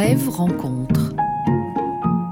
Rencontre. 0.00 1.12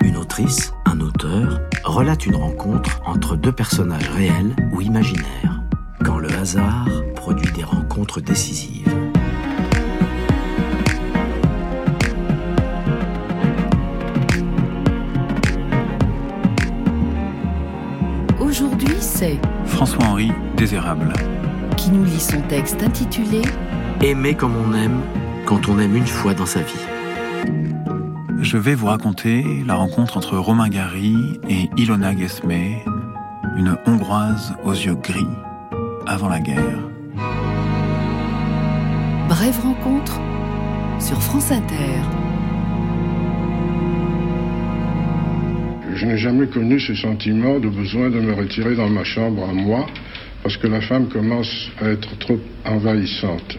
Une 0.02 0.16
autrice, 0.16 0.72
un 0.86 1.00
auteur, 1.00 1.60
relate 1.84 2.24
une 2.24 2.36
rencontre 2.36 3.02
entre 3.04 3.36
deux 3.36 3.52
personnages 3.52 4.08
réels 4.08 4.56
ou 4.72 4.80
imaginaires, 4.80 5.60
quand 6.02 6.16
le 6.16 6.32
hasard 6.32 6.88
produit 7.14 7.52
des 7.52 7.64
rencontres 7.64 8.22
décisives. 8.22 8.88
Aujourd'hui, 18.40 18.96
c'est 18.98 19.38
François-Henri 19.66 20.32
Désérable. 20.56 21.12
qui 21.76 21.90
nous 21.90 22.04
lit 22.04 22.18
son 22.18 22.40
texte 22.48 22.82
intitulé 22.82 23.42
Aimer 24.00 24.34
comme 24.34 24.56
on 24.56 24.72
aime 24.72 25.02
quand 25.44 25.68
on 25.68 25.78
aime 25.78 25.96
une 25.96 26.06
fois 26.06 26.32
dans 26.32 26.46
sa 26.46 26.62
vie. 26.62 26.97
Je 28.50 28.56
vais 28.56 28.74
vous 28.74 28.86
raconter 28.86 29.44
la 29.66 29.74
rencontre 29.74 30.16
entre 30.16 30.38
Romain 30.38 30.70
Gary 30.70 31.38
et 31.50 31.68
Ilona 31.76 32.16
Gesme, 32.16 32.50
une 33.58 33.76
Hongroise 33.84 34.54
aux 34.64 34.72
yeux 34.72 34.94
gris, 34.94 35.34
avant 36.06 36.30
la 36.30 36.40
guerre. 36.40 36.78
Brève 39.28 39.60
rencontre 39.60 40.18
sur 40.98 41.20
France 41.20 41.52
Inter. 41.52 42.00
Je 45.94 46.06
n'ai 46.06 46.16
jamais 46.16 46.46
connu 46.46 46.80
ce 46.80 46.94
sentiment 46.94 47.60
de 47.60 47.68
besoin 47.68 48.08
de 48.08 48.18
me 48.18 48.32
retirer 48.32 48.76
dans 48.76 48.88
ma 48.88 49.04
chambre 49.04 49.46
à 49.46 49.52
moi, 49.52 49.84
parce 50.42 50.56
que 50.56 50.68
la 50.68 50.80
femme 50.80 51.10
commence 51.10 51.70
à 51.82 51.88
être 51.90 52.16
trop 52.16 52.38
envahissante. 52.64 53.58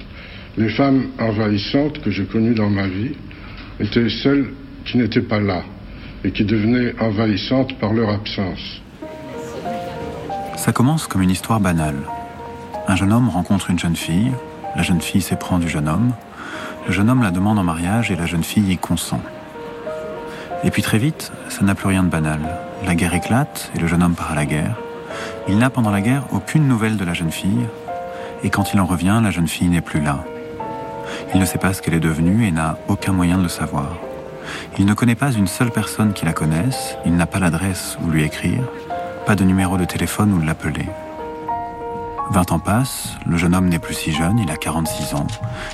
Les 0.57 0.69
femmes 0.69 1.09
envahissantes 1.19 2.01
que 2.01 2.09
j'ai 2.09 2.25
connues 2.25 2.55
dans 2.55 2.71
ma 2.71 2.87
vie 2.87 3.11
étaient 3.79 4.09
celles 4.09 4.47
qui 4.89 4.97
n'étaient 4.97 5.21
pas 5.21 5.39
là 5.39 5.61
et 6.23 6.31
qui 6.31 6.43
devenaient 6.43 6.93
envahissantes 6.99 7.77
par 7.79 7.93
leur 7.93 8.09
absence. 8.09 8.81
Ça 10.57 10.71
commence 10.73 11.07
comme 11.07 11.21
une 11.21 11.29
histoire 11.29 11.59
banale. 11.59 11.99
Un 12.87 12.95
jeune 12.95 13.13
homme 13.13 13.29
rencontre 13.29 13.69
une 13.69 13.79
jeune 13.79 13.95
fille, 13.95 14.31
la 14.75 14.81
jeune 14.81 14.99
fille 14.99 15.21
s'éprend 15.21 15.59
du 15.59 15.69
jeune 15.69 15.87
homme, 15.87 16.13
le 16.87 16.93
jeune 16.93 17.09
homme 17.09 17.21
la 17.21 17.31
demande 17.31 17.59
en 17.59 17.63
mariage 17.63 18.09
et 18.11 18.15
la 18.15 18.25
jeune 18.25 18.43
fille 18.43 18.71
y 18.71 18.77
consent. 18.77 19.21
Et 20.63 20.71
puis 20.71 20.81
très 20.81 20.97
vite, 20.97 21.31
ça 21.49 21.63
n'a 21.63 21.75
plus 21.75 21.87
rien 21.87 22.03
de 22.03 22.09
banal. 22.09 22.39
La 22.85 22.95
guerre 22.95 23.13
éclate 23.13 23.71
et 23.75 23.79
le 23.79 23.87
jeune 23.87 24.03
homme 24.03 24.15
part 24.15 24.31
à 24.31 24.35
la 24.35 24.45
guerre. 24.45 24.75
Il 25.47 25.57
n'a 25.57 25.69
pendant 25.69 25.91
la 25.91 26.01
guerre 26.01 26.23
aucune 26.31 26.67
nouvelle 26.67 26.97
de 26.97 27.05
la 27.05 27.13
jeune 27.13 27.31
fille, 27.31 27.67
et 28.43 28.49
quand 28.49 28.73
il 28.73 28.79
en 28.79 28.85
revient, 28.85 29.19
la 29.23 29.31
jeune 29.31 29.47
fille 29.47 29.69
n'est 29.69 29.81
plus 29.81 30.01
là. 30.01 30.23
Il 31.33 31.39
ne 31.39 31.45
sait 31.45 31.57
pas 31.57 31.73
ce 31.73 31.81
qu'elle 31.81 31.93
est 31.93 31.99
devenue 31.99 32.45
et 32.45 32.51
n'a 32.51 32.77
aucun 32.87 33.13
moyen 33.13 33.37
de 33.37 33.43
le 33.43 33.49
savoir. 33.49 34.08
Il 34.77 34.85
ne 34.85 34.93
connaît 34.93 35.15
pas 35.15 35.31
une 35.31 35.47
seule 35.47 35.71
personne 35.71 36.13
qui 36.13 36.25
la 36.25 36.33
connaisse, 36.33 36.95
il 37.05 37.15
n'a 37.15 37.25
pas 37.25 37.39
l'adresse 37.39 37.97
où 38.01 38.09
lui 38.09 38.23
écrire, 38.23 38.63
pas 39.25 39.35
de 39.35 39.43
numéro 39.43 39.77
de 39.77 39.85
téléphone 39.85 40.33
où 40.33 40.45
l'appeler. 40.45 40.87
Vingt 42.31 42.51
ans 42.51 42.59
passent, 42.59 43.17
le 43.25 43.37
jeune 43.37 43.55
homme 43.55 43.69
n'est 43.69 43.79
plus 43.79 43.95
si 43.95 44.11
jeune, 44.11 44.37
il 44.37 44.51
a 44.51 44.55
46 44.55 45.15
ans. 45.15 45.25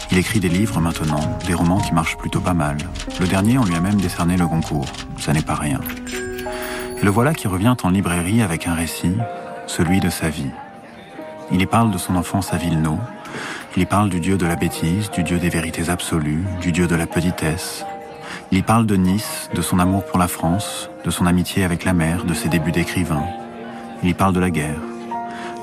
Il 0.09 0.17
écrit 0.17 0.39
des 0.39 0.47
livres 0.47 0.79
maintenant, 0.79 1.19
des 1.45 1.53
romans 1.53 1.81
qui 1.81 1.93
marchent 1.93 2.15
plutôt 2.15 2.39
pas 2.39 2.53
mal. 2.53 2.77
Le 3.19 3.27
dernier, 3.27 3.57
on 3.57 3.65
lui 3.65 3.75
a 3.75 3.81
même 3.81 3.99
décerné 3.99 4.37
le 4.37 4.47
concours. 4.47 4.87
Ça 5.19 5.33
n'est 5.33 5.41
pas 5.41 5.55
rien. 5.55 5.81
Et 6.97 7.03
le 7.03 7.11
voilà 7.11 7.33
qui 7.33 7.49
revient 7.49 7.75
en 7.83 7.89
librairie 7.89 8.41
avec 8.41 8.67
un 8.67 8.73
récit, 8.73 9.17
celui 9.67 9.99
de 9.99 10.09
sa 10.09 10.29
vie. 10.29 10.51
Il 11.51 11.61
y 11.61 11.65
parle 11.65 11.91
de 11.91 11.97
son 11.97 12.15
enfance 12.15 12.53
à 12.53 12.57
Villeneuve. 12.57 12.99
Il 13.75 13.83
y 13.83 13.85
parle 13.85 14.09
du 14.09 14.21
dieu 14.21 14.37
de 14.37 14.45
la 14.45 14.55
bêtise, 14.55 15.11
du 15.11 15.23
dieu 15.23 15.37
des 15.37 15.49
vérités 15.49 15.89
absolues, 15.89 16.45
du 16.61 16.71
dieu 16.71 16.87
de 16.87 16.95
la 16.95 17.05
petitesse. 17.05 17.85
Il 18.51 18.59
y 18.59 18.61
parle 18.61 18.85
de 18.85 18.95
Nice, 18.95 19.49
de 19.55 19.61
son 19.61 19.79
amour 19.79 20.05
pour 20.05 20.19
la 20.19 20.27
France, 20.27 20.89
de 21.03 21.09
son 21.09 21.25
amitié 21.25 21.63
avec 21.63 21.83
la 21.83 21.93
mer, 21.93 22.25
de 22.25 22.33
ses 22.33 22.47
débuts 22.47 22.71
d'écrivain. 22.71 23.23
Il 24.03 24.09
y 24.09 24.13
parle 24.13 24.33
de 24.33 24.39
la 24.39 24.51
guerre, 24.51 24.79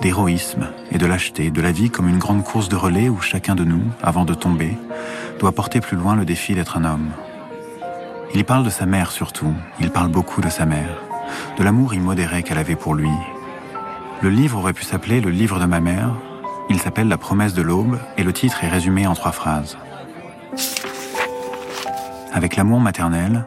d'héroïsme 0.01 0.67
et 0.91 0.99
de 0.99 1.07
lâcheté, 1.07 1.51
de 1.51 1.61
la 1.63 1.71
vie 1.71 1.91
comme 1.91 2.09
une 2.09 2.19
grande 2.19 2.43
course 2.43 2.69
de 2.69 2.77
relais 2.77 3.09
où 3.09 3.21
chacun 3.21 3.55
de 3.55 3.65
nous, 3.65 3.85
avant 4.03 4.25
de 4.25 4.35
tomber, 4.35 4.77
doit 5.39 5.53
porter 5.53 5.81
plus 5.81 5.97
loin 5.97 6.17
le 6.17 6.25
défi 6.25 6.55
d'être 6.55 6.77
un 6.77 6.85
homme. 6.85 7.11
Il 8.35 8.45
parle 8.45 8.65
de 8.65 8.71
sa 8.71 8.87
mère 8.87 9.13
surtout, 9.13 9.55
il 9.79 9.91
parle 9.91 10.09
beaucoup 10.09 10.41
de 10.41 10.49
sa 10.49 10.67
mère, 10.67 11.01
de 11.59 11.63
l'amour 11.63 11.95
immodéré 11.95 12.43
qu'elle 12.43 12.59
avait 12.59 12.77
pour 12.77 12.95
lui. 12.95 13.11
Le 14.23 14.31
livre 14.31 14.59
aurait 14.59 14.73
pu 14.73 14.85
s'appeler 14.85 15.21
Le 15.21 15.31
livre 15.31 15.61
de 15.61 15.67
ma 15.67 15.81
mère, 15.81 16.11
il 16.69 16.81
s'appelle 16.81 17.09
La 17.09 17.19
promesse 17.19 17.55
de 17.55 17.63
l'aube 17.63 17.99
et 18.17 18.25
le 18.25 18.33
titre 18.33 18.65
est 18.65 18.69
résumé 18.69 19.07
en 19.07 19.15
trois 19.15 19.33
phrases. 19.33 19.77
Avec 22.35 22.57
l'amour 22.57 22.81
maternel, 22.81 23.45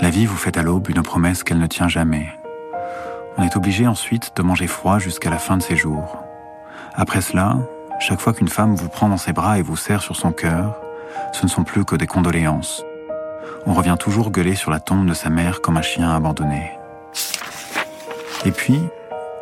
la 0.00 0.10
vie 0.10 0.26
vous 0.26 0.36
fait 0.36 0.58
à 0.58 0.62
l'aube 0.62 0.90
une 0.90 1.02
promesse 1.02 1.42
qu'elle 1.42 1.58
ne 1.58 1.66
tient 1.66 1.88
jamais. 1.88 2.26
On 3.38 3.42
est 3.42 3.56
obligé 3.56 3.86
ensuite 3.86 4.32
de 4.36 4.42
manger 4.42 4.66
froid 4.66 4.98
jusqu'à 4.98 5.30
la 5.30 5.38
fin 5.38 5.56
de 5.56 5.62
ses 5.62 5.76
jours. 5.76 6.18
Après 6.94 7.22
cela, 7.22 7.56
chaque 8.00 8.20
fois 8.20 8.34
qu'une 8.34 8.48
femme 8.48 8.74
vous 8.74 8.88
prend 8.88 9.08
dans 9.08 9.16
ses 9.16 9.32
bras 9.32 9.58
et 9.58 9.62
vous 9.62 9.76
serre 9.76 10.02
sur 10.02 10.16
son 10.16 10.32
cœur, 10.32 10.76
ce 11.32 11.44
ne 11.44 11.48
sont 11.48 11.64
plus 11.64 11.84
que 11.84 11.96
des 11.96 12.06
condoléances. 12.06 12.84
On 13.66 13.72
revient 13.72 13.96
toujours 13.98 14.30
gueuler 14.30 14.54
sur 14.54 14.70
la 14.70 14.80
tombe 14.80 15.06
de 15.06 15.14
sa 15.14 15.30
mère 15.30 15.60
comme 15.60 15.76
un 15.76 15.82
chien 15.82 16.14
abandonné. 16.14 16.72
Et 18.44 18.50
puis, 18.50 18.80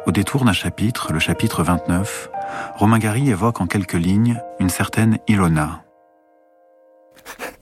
au 0.06 0.12
détour 0.12 0.44
d'un 0.44 0.52
chapitre, 0.52 1.12
le 1.12 1.18
chapitre 1.18 1.62
29, 1.62 2.30
Romain 2.76 2.98
Gary 2.98 3.30
évoque 3.30 3.60
en 3.60 3.66
quelques 3.66 3.94
lignes 3.94 4.40
une 4.60 4.70
certaine 4.70 5.18
Ilona. 5.26 5.85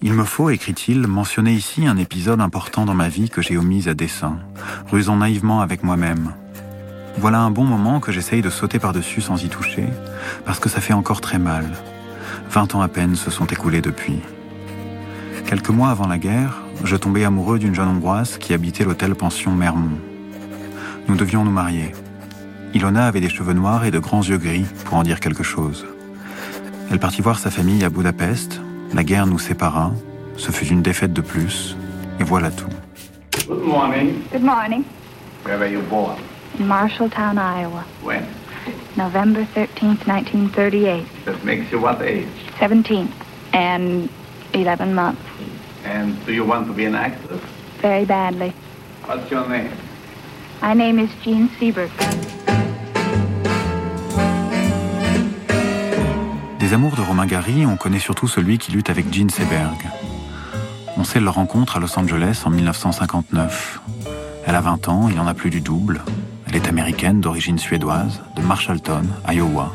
Il 0.06 0.12
me 0.12 0.24
faut, 0.24 0.50
écrit-il, 0.50 1.06
mentionner 1.06 1.54
ici 1.54 1.86
un 1.86 1.96
épisode 1.96 2.42
important 2.42 2.84
dans 2.84 2.92
ma 2.92 3.08
vie 3.08 3.30
que 3.30 3.40
j'ai 3.40 3.56
omis 3.56 3.88
à 3.88 3.94
dessein, 3.94 4.36
rusant 4.90 5.16
naïvement 5.16 5.62
avec 5.62 5.82
moi-même. 5.82 6.34
Voilà 7.16 7.40
un 7.40 7.50
bon 7.50 7.64
moment 7.64 8.00
que 8.00 8.12
j'essaye 8.12 8.42
de 8.42 8.50
sauter 8.50 8.78
par-dessus 8.78 9.22
sans 9.22 9.42
y 9.42 9.48
toucher, 9.48 9.86
parce 10.44 10.60
que 10.60 10.68
ça 10.68 10.82
fait 10.82 10.92
encore 10.92 11.22
très 11.22 11.38
mal. 11.38 11.64
Vingt 12.50 12.74
ans 12.74 12.82
à 12.82 12.88
peine 12.88 13.16
se 13.16 13.30
sont 13.30 13.46
écoulés 13.46 13.80
depuis. 13.80 14.20
Quelques 15.46 15.70
mois 15.70 15.88
avant 15.88 16.06
la 16.06 16.18
guerre, 16.18 16.60
je 16.84 16.96
tombais 16.96 17.24
amoureux 17.24 17.58
d'une 17.58 17.74
jeune 17.74 17.88
Hongroise 17.88 18.36
qui 18.36 18.52
habitait 18.52 18.84
l'hôtel-pension 18.84 19.52
Mermont. 19.52 19.98
Nous 21.08 21.16
devions 21.16 21.46
nous 21.46 21.50
marier. 21.50 21.94
Ilona 22.74 23.06
avait 23.06 23.22
des 23.22 23.30
cheveux 23.30 23.54
noirs 23.54 23.86
et 23.86 23.90
de 23.90 24.00
grands 24.00 24.22
yeux 24.22 24.36
gris, 24.36 24.66
pour 24.84 24.98
en 24.98 25.02
dire 25.02 25.20
quelque 25.20 25.44
chose. 25.44 25.86
Elle 26.90 27.00
partit 27.00 27.22
voir 27.22 27.38
sa 27.38 27.50
famille 27.50 27.84
à 27.84 27.88
Budapest, 27.88 28.60
la 28.94 29.02
guerre 29.02 29.26
nous 29.26 29.38
sépara, 29.38 29.92
ce 30.36 30.50
fut 30.50 30.66
une 30.66 30.82
défaite 30.82 31.12
de 31.12 31.20
plus, 31.20 31.76
et 32.20 32.24
voilà 32.24 32.50
tout. 32.50 32.68
Good 33.46 33.62
morning. 33.62 34.22
Good 34.32 34.42
morning. 34.42 34.84
Where 35.44 35.58
were 35.58 35.66
you 35.66 35.82
born? 35.82 36.16
In 36.58 36.66
Marshalltown, 36.66 37.36
Iowa. 37.36 37.84
When? 38.02 38.24
November 38.96 39.44
13th, 39.54 40.06
1938. 40.06 41.04
That 41.24 41.44
makes 41.44 41.70
you 41.72 41.80
what 41.80 42.00
age? 42.00 42.28
17. 42.58 43.08
And 43.52 44.08
11 44.52 44.94
months. 44.94 45.20
And 45.84 46.24
do 46.24 46.32
you 46.32 46.44
want 46.44 46.66
to 46.68 46.72
be 46.72 46.86
an 46.86 46.94
actress? 46.94 47.42
Very 47.82 48.04
badly. 48.04 48.52
What's 49.06 49.30
your 49.30 49.46
name? 49.48 49.72
My 50.62 50.72
name 50.72 50.98
is 50.98 51.10
Jean 51.22 51.50
Siebert. 51.58 51.90
Des 56.64 56.72
amours 56.72 56.96
de 56.96 57.02
Romain 57.02 57.26
Gary, 57.26 57.66
on 57.66 57.76
connaît 57.76 57.98
surtout 57.98 58.26
celui 58.26 58.56
qui 58.56 58.72
lutte 58.72 58.88
avec 58.88 59.12
Gene 59.12 59.28
Seberg. 59.28 59.76
On 60.96 61.04
sait 61.04 61.20
leur 61.20 61.34
rencontre 61.34 61.76
à 61.76 61.78
Los 61.78 61.98
Angeles 61.98 62.40
en 62.46 62.48
1959. 62.48 63.82
Elle 64.46 64.54
a 64.54 64.62
20 64.62 64.88
ans, 64.88 65.10
il 65.10 65.20
en 65.20 65.26
a 65.26 65.34
plus 65.34 65.50
du 65.50 65.60
double. 65.60 66.02
Elle 66.48 66.56
est 66.56 66.66
américaine 66.66 67.20
d'origine 67.20 67.58
suédoise, 67.58 68.22
de 68.34 68.40
Marshallton, 68.40 69.04
Iowa, 69.28 69.74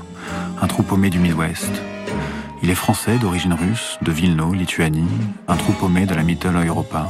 un 0.59 0.65
trou 0.65 0.81
paumé 0.81 1.11
du 1.11 1.19
Midwest. 1.19 1.69
Il 2.63 2.71
est 2.71 2.75
français 2.75 3.19
d'origine 3.19 3.53
russe, 3.53 3.99
de 4.01 4.11
Vilno, 4.11 4.51
Lituanie, 4.51 5.05
un 5.47 5.57
trou 5.57 5.73
paumé 5.73 6.07
de 6.07 6.15
la 6.15 6.23
Middle 6.23 6.55
Europa. 6.67 7.07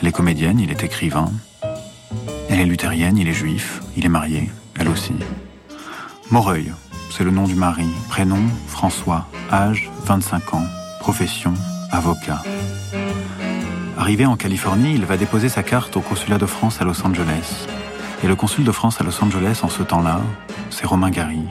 Elle 0.00 0.06
est 0.06 0.12
comédienne, 0.12 0.60
il 0.60 0.70
est 0.70 0.84
écrivain. 0.84 1.32
Elle 2.48 2.60
est 2.60 2.64
luthérienne, 2.64 3.18
il 3.18 3.26
est 3.26 3.32
juif, 3.32 3.80
il 3.96 4.06
est 4.06 4.08
marié, 4.08 4.52
elle 4.78 4.88
aussi. 4.88 5.14
Moreuil, 6.30 6.72
c'est 7.10 7.24
le 7.24 7.30
nom 7.30 7.44
du 7.44 7.54
mari. 7.54 7.86
Prénom, 8.08 8.42
François. 8.66 9.26
Âge, 9.52 9.90
25 10.04 10.54
ans. 10.54 10.64
Profession, 11.00 11.54
avocat. 11.90 12.42
Arrivé 13.96 14.26
en 14.26 14.36
Californie, 14.36 14.94
il 14.94 15.04
va 15.04 15.16
déposer 15.16 15.48
sa 15.48 15.62
carte 15.62 15.96
au 15.96 16.00
consulat 16.00 16.38
de 16.38 16.46
France 16.46 16.80
à 16.80 16.84
Los 16.84 17.04
Angeles. 17.04 17.66
Et 18.22 18.26
le 18.26 18.36
consul 18.36 18.64
de 18.64 18.72
France 18.72 19.00
à 19.00 19.04
Los 19.04 19.22
Angeles 19.22 19.60
en 19.62 19.68
ce 19.68 19.82
temps-là, 19.82 20.20
c'est 20.70 20.86
Romain 20.86 21.10
Gary. 21.10 21.44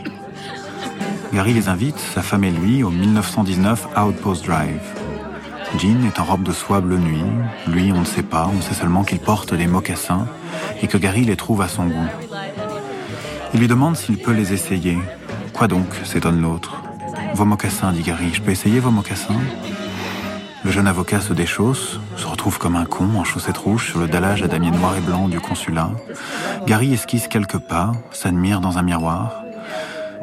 Gary 1.34 1.54
les 1.54 1.70
invite, 1.70 1.98
sa 1.98 2.22
femme 2.22 2.44
et 2.44 2.52
lui, 2.52 2.84
au 2.84 2.90
1919 2.90 3.88
Outpost 3.98 4.46
Drive. 4.46 4.82
Jean 5.80 6.06
est 6.06 6.20
en 6.20 6.24
robe 6.26 6.44
de 6.44 6.52
soie 6.52 6.82
bleu 6.82 6.98
nuit. 6.98 7.24
Lui, 7.68 7.92
on 7.92 8.02
ne 8.02 8.06
sait 8.06 8.22
pas, 8.22 8.50
on 8.56 8.62
sait 8.62 8.76
seulement 8.76 9.04
qu'il 9.04 9.20
porte 9.20 9.56
des 9.56 9.66
mocassins 9.66 10.28
et 10.82 10.88
que 10.88 10.98
Gary 10.98 11.26
les 11.26 11.36
trouve 11.36 11.62
à 11.62 11.68
son 11.68 11.86
goût. 11.86 12.10
Il 13.54 13.60
lui 13.60 13.68
demande 13.68 13.96
s'il 13.96 14.18
peut 14.18 14.34
les 14.34 14.54
essayer. 14.54 14.98
Quoi 15.64 15.70
donc 15.70 15.96
s'étonne 16.04 16.42
l'autre. 16.42 16.84
Vos 17.36 17.46
mocassins, 17.46 17.94
dit 17.94 18.02
Gary. 18.02 18.34
Je 18.34 18.42
peux 18.42 18.52
essayer 18.52 18.82
vos 18.82 18.92
mocassins 18.92 19.40
Le 20.66 20.72
jeune 20.72 20.88
avocat 20.88 21.22
se 21.22 21.32
déchausse, 21.32 22.02
se 22.18 22.28
retrouve 22.28 22.58
comme 22.60 22.76
un 22.76 22.84
con 22.84 23.08
en 23.16 23.24
chaussettes 23.24 23.60
rouges 23.60 23.88
sur 23.88 24.00
le 24.00 24.10
dallage 24.10 24.44
à 24.44 24.50
damier 24.50 24.72
noir 24.72 24.94
et 24.98 25.00
blanc 25.00 25.30
du 25.30 25.40
consulat. 25.40 25.92
Gary 26.68 26.92
esquisse 26.92 27.30
quelques 27.30 27.60
pas, 27.60 27.94
s'admire 28.12 28.60
dans 28.60 28.78
un 28.78 28.82
miroir, 28.82 29.42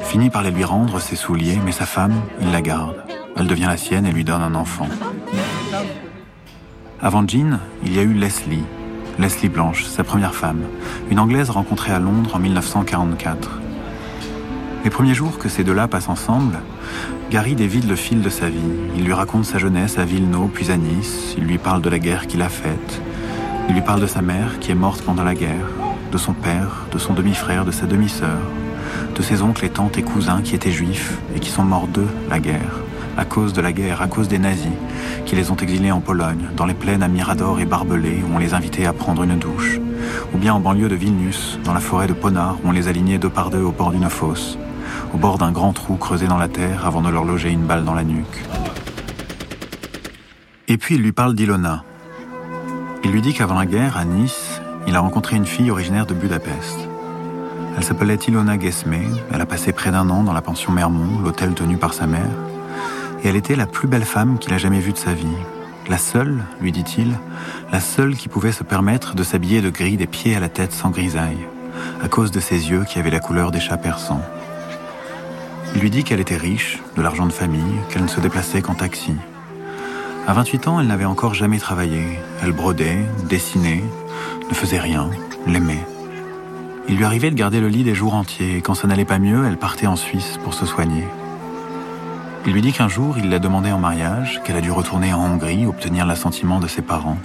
finit 0.01 0.29
par 0.29 0.43
les 0.43 0.51
lui 0.51 0.63
rendre 0.63 0.99
ses 0.99 1.15
souliers, 1.15 1.59
mais 1.65 1.71
sa 1.71 1.87
femme, 1.87 2.21
il 2.39 2.51
la 2.51 2.61
garde. 2.61 3.03
Elle 3.35 3.47
devient 3.47 3.65
la 3.67 3.77
sienne 3.77 4.05
et 4.05 4.11
lui 4.11 4.23
donne 4.23 4.43
un 4.43 4.53
enfant. 4.53 4.89
Avant 7.01 7.27
Jean, 7.27 7.57
il 7.83 7.95
y 7.95 7.97
a 7.97 8.03
eu 8.03 8.13
Leslie, 8.13 8.65
Leslie 9.17 9.49
Blanche, 9.49 9.85
sa 9.85 10.03
première 10.03 10.35
femme, 10.35 10.61
une 11.09 11.17
Anglaise 11.17 11.49
rencontrée 11.49 11.93
à 11.93 11.97
Londres 11.97 12.35
en 12.35 12.39
1944. 12.39 13.60
Les 14.83 14.89
premiers 14.89 15.13
jours 15.13 15.37
que 15.37 15.47
ces 15.47 15.63
deux-là 15.63 15.87
passent 15.87 16.09
ensemble, 16.09 16.57
Gary 17.29 17.53
dévide 17.53 17.87
le 17.87 17.95
fil 17.95 18.21
de 18.21 18.29
sa 18.29 18.49
vie. 18.49 18.57
Il 18.97 19.05
lui 19.05 19.13
raconte 19.13 19.45
sa 19.45 19.59
jeunesse 19.59 19.99
à 19.99 20.05
Villeneuve 20.05 20.49
puis 20.51 20.71
à 20.71 20.77
Nice. 20.77 21.35
Il 21.37 21.43
lui 21.43 21.59
parle 21.59 21.83
de 21.83 21.89
la 21.89 21.99
guerre 21.99 22.25
qu'il 22.25 22.41
a 22.41 22.49
faite. 22.49 22.99
Il 23.69 23.75
lui 23.75 23.81
parle 23.81 24.01
de 24.01 24.07
sa 24.07 24.23
mère 24.23 24.57
qui 24.59 24.71
est 24.71 24.75
morte 24.75 25.03
pendant 25.03 25.23
la 25.23 25.35
guerre, 25.35 25.67
de 26.11 26.17
son 26.17 26.33
père, 26.33 26.87
de 26.91 26.97
son 26.97 27.13
demi-frère, 27.13 27.63
de 27.63 27.69
sa 27.69 27.85
demi-sœur, 27.85 28.39
de 29.15 29.21
ses 29.21 29.43
oncles 29.43 29.65
et 29.65 29.69
tantes 29.69 29.99
et 29.99 30.01
cousins 30.01 30.41
qui 30.41 30.55
étaient 30.55 30.71
juifs 30.71 31.19
et 31.35 31.39
qui 31.39 31.51
sont 31.51 31.63
morts 31.63 31.87
de 31.87 32.05
la 32.27 32.39
guerre, 32.39 32.79
à 33.17 33.25
cause 33.25 33.53
de 33.53 33.61
la 33.61 33.73
guerre, 33.73 34.01
à 34.01 34.07
cause 34.07 34.29
des 34.29 34.39
nazis, 34.39 34.65
qui 35.27 35.35
les 35.35 35.51
ont 35.51 35.57
exilés 35.57 35.91
en 35.91 36.01
Pologne, 36.01 36.49
dans 36.57 36.65
les 36.65 36.73
plaines 36.73 37.03
à 37.03 37.07
Mirador 37.07 37.59
et 37.59 37.65
Barbelé, 37.65 38.23
où 38.27 38.35
on 38.35 38.39
les 38.39 38.55
invitait 38.55 38.87
à 38.87 38.93
prendre 38.93 39.21
une 39.21 39.37
douche, 39.37 39.79
ou 40.33 40.39
bien 40.39 40.55
en 40.55 40.59
banlieue 40.59 40.89
de 40.89 40.95
Vilnius, 40.95 41.59
dans 41.63 41.73
la 41.75 41.79
forêt 41.79 42.07
de 42.07 42.13
Ponard, 42.13 42.57
où 42.63 42.69
on 42.69 42.71
les 42.71 42.87
alignait 42.87 43.19
deux 43.19 43.29
par 43.29 43.51
deux 43.51 43.61
au 43.61 43.71
bord 43.71 43.91
d'une 43.91 44.09
fosse 44.09 44.57
au 45.13 45.17
bord 45.17 45.37
d'un 45.37 45.51
grand 45.51 45.73
trou 45.73 45.95
creusé 45.95 46.27
dans 46.27 46.37
la 46.37 46.47
terre 46.47 46.85
avant 46.85 47.01
de 47.01 47.09
leur 47.09 47.25
loger 47.25 47.49
une 47.49 47.65
balle 47.65 47.83
dans 47.83 47.93
la 47.93 48.03
nuque. 48.03 48.43
Et 50.67 50.77
puis 50.77 50.95
il 50.95 51.01
lui 51.01 51.11
parle 51.11 51.35
d'Ilona. 51.35 51.83
Il 53.03 53.11
lui 53.11 53.21
dit 53.21 53.33
qu'avant 53.33 53.59
la 53.59 53.65
guerre, 53.65 53.97
à 53.97 54.05
Nice, 54.05 54.61
il 54.87 54.95
a 54.95 54.99
rencontré 54.99 55.35
une 55.35 55.45
fille 55.45 55.71
originaire 55.71 56.05
de 56.05 56.13
Budapest. 56.13 56.87
Elle 57.77 57.83
s'appelait 57.83 58.15
Ilona 58.15 58.59
Gesme, 58.59 58.93
elle 59.31 59.41
a 59.41 59.45
passé 59.45 59.71
près 59.71 59.91
d'un 59.91 60.09
an 60.09 60.23
dans 60.23 60.33
la 60.33 60.41
pension 60.41 60.71
Mermont, 60.71 61.19
l'hôtel 61.19 61.53
tenu 61.53 61.77
par 61.77 61.93
sa 61.93 62.05
mère, 62.05 62.29
et 63.23 63.27
elle 63.27 63.35
était 63.35 63.55
la 63.55 63.65
plus 63.65 63.87
belle 63.87 64.05
femme 64.05 64.37
qu'il 64.39 64.53
a 64.53 64.57
jamais 64.57 64.79
vue 64.79 64.93
de 64.93 64.97
sa 64.97 65.13
vie. 65.13 65.27
La 65.89 65.97
seule, 65.97 66.43
lui 66.61 66.71
dit-il, 66.71 67.17
la 67.71 67.79
seule 67.79 68.15
qui 68.15 68.29
pouvait 68.29 68.51
se 68.51 68.63
permettre 68.63 69.15
de 69.15 69.23
s'habiller 69.23 69.61
de 69.61 69.69
gris 69.69 69.97
des 69.97 70.07
pieds 70.07 70.35
à 70.35 70.39
la 70.39 70.49
tête 70.49 70.73
sans 70.73 70.89
grisaille, 70.89 71.47
à 72.03 72.07
cause 72.07 72.31
de 72.31 72.39
ses 72.39 72.69
yeux 72.69 72.83
qui 72.83 72.99
avaient 72.99 73.09
la 73.09 73.19
couleur 73.19 73.51
des 73.51 73.59
chats 73.59 73.77
persans. 73.77 74.21
Il 75.73 75.79
lui 75.81 75.89
dit 75.89 76.03
qu'elle 76.03 76.19
était 76.19 76.37
riche, 76.37 76.79
de 76.97 77.01
l'argent 77.01 77.25
de 77.25 77.31
famille, 77.31 77.79
qu'elle 77.89 78.03
ne 78.03 78.07
se 78.07 78.19
déplaçait 78.19 78.61
qu'en 78.61 78.73
taxi. 78.73 79.13
À 80.27 80.33
28 80.33 80.67
ans, 80.67 80.79
elle 80.79 80.87
n'avait 80.87 81.05
encore 81.05 81.33
jamais 81.33 81.59
travaillé. 81.59 82.03
Elle 82.43 82.51
brodait, 82.51 82.99
dessinait, 83.29 83.83
ne 84.49 84.53
faisait 84.53 84.79
rien, 84.79 85.09
l'aimait. 85.47 85.85
Il 86.89 86.97
lui 86.97 87.05
arrivait 87.05 87.31
de 87.31 87.35
garder 87.35 87.61
le 87.61 87.69
lit 87.69 87.83
des 87.83 87.95
jours 87.95 88.15
entiers, 88.15 88.57
et 88.57 88.61
quand 88.61 88.75
ça 88.75 88.87
n'allait 88.87 89.05
pas 89.05 89.17
mieux, 89.17 89.45
elle 89.47 89.57
partait 89.57 89.87
en 89.87 89.95
Suisse 89.95 90.37
pour 90.43 90.53
se 90.53 90.65
soigner. 90.65 91.05
Il 92.45 92.51
lui 92.51 92.61
dit 92.61 92.73
qu'un 92.73 92.89
jour, 92.89 93.17
il 93.17 93.29
l'a 93.29 93.39
demandé 93.39 93.71
en 93.71 93.79
mariage, 93.79 94.41
qu'elle 94.43 94.57
a 94.57 94.61
dû 94.61 94.71
retourner 94.71 95.13
en 95.13 95.23
Hongrie, 95.23 95.65
obtenir 95.65 96.05
l'assentiment 96.05 96.59
de 96.59 96.67
ses 96.67 96.81
parents. 96.81 97.17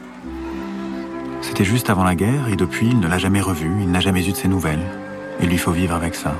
C'était 1.40 1.64
juste 1.64 1.90
avant 1.90 2.04
la 2.04 2.14
guerre, 2.14 2.48
et 2.48 2.56
depuis, 2.56 2.86
il 2.86 3.00
ne 3.00 3.08
l'a 3.08 3.18
jamais 3.18 3.40
revue, 3.40 3.72
il 3.80 3.90
n'a 3.90 4.00
jamais 4.00 4.26
eu 4.26 4.32
de 4.32 4.36
ses 4.36 4.48
nouvelles. 4.48 4.86
Il 5.40 5.48
lui 5.48 5.58
faut 5.58 5.72
vivre 5.72 5.94
avec 5.94 6.14
ça 6.14 6.34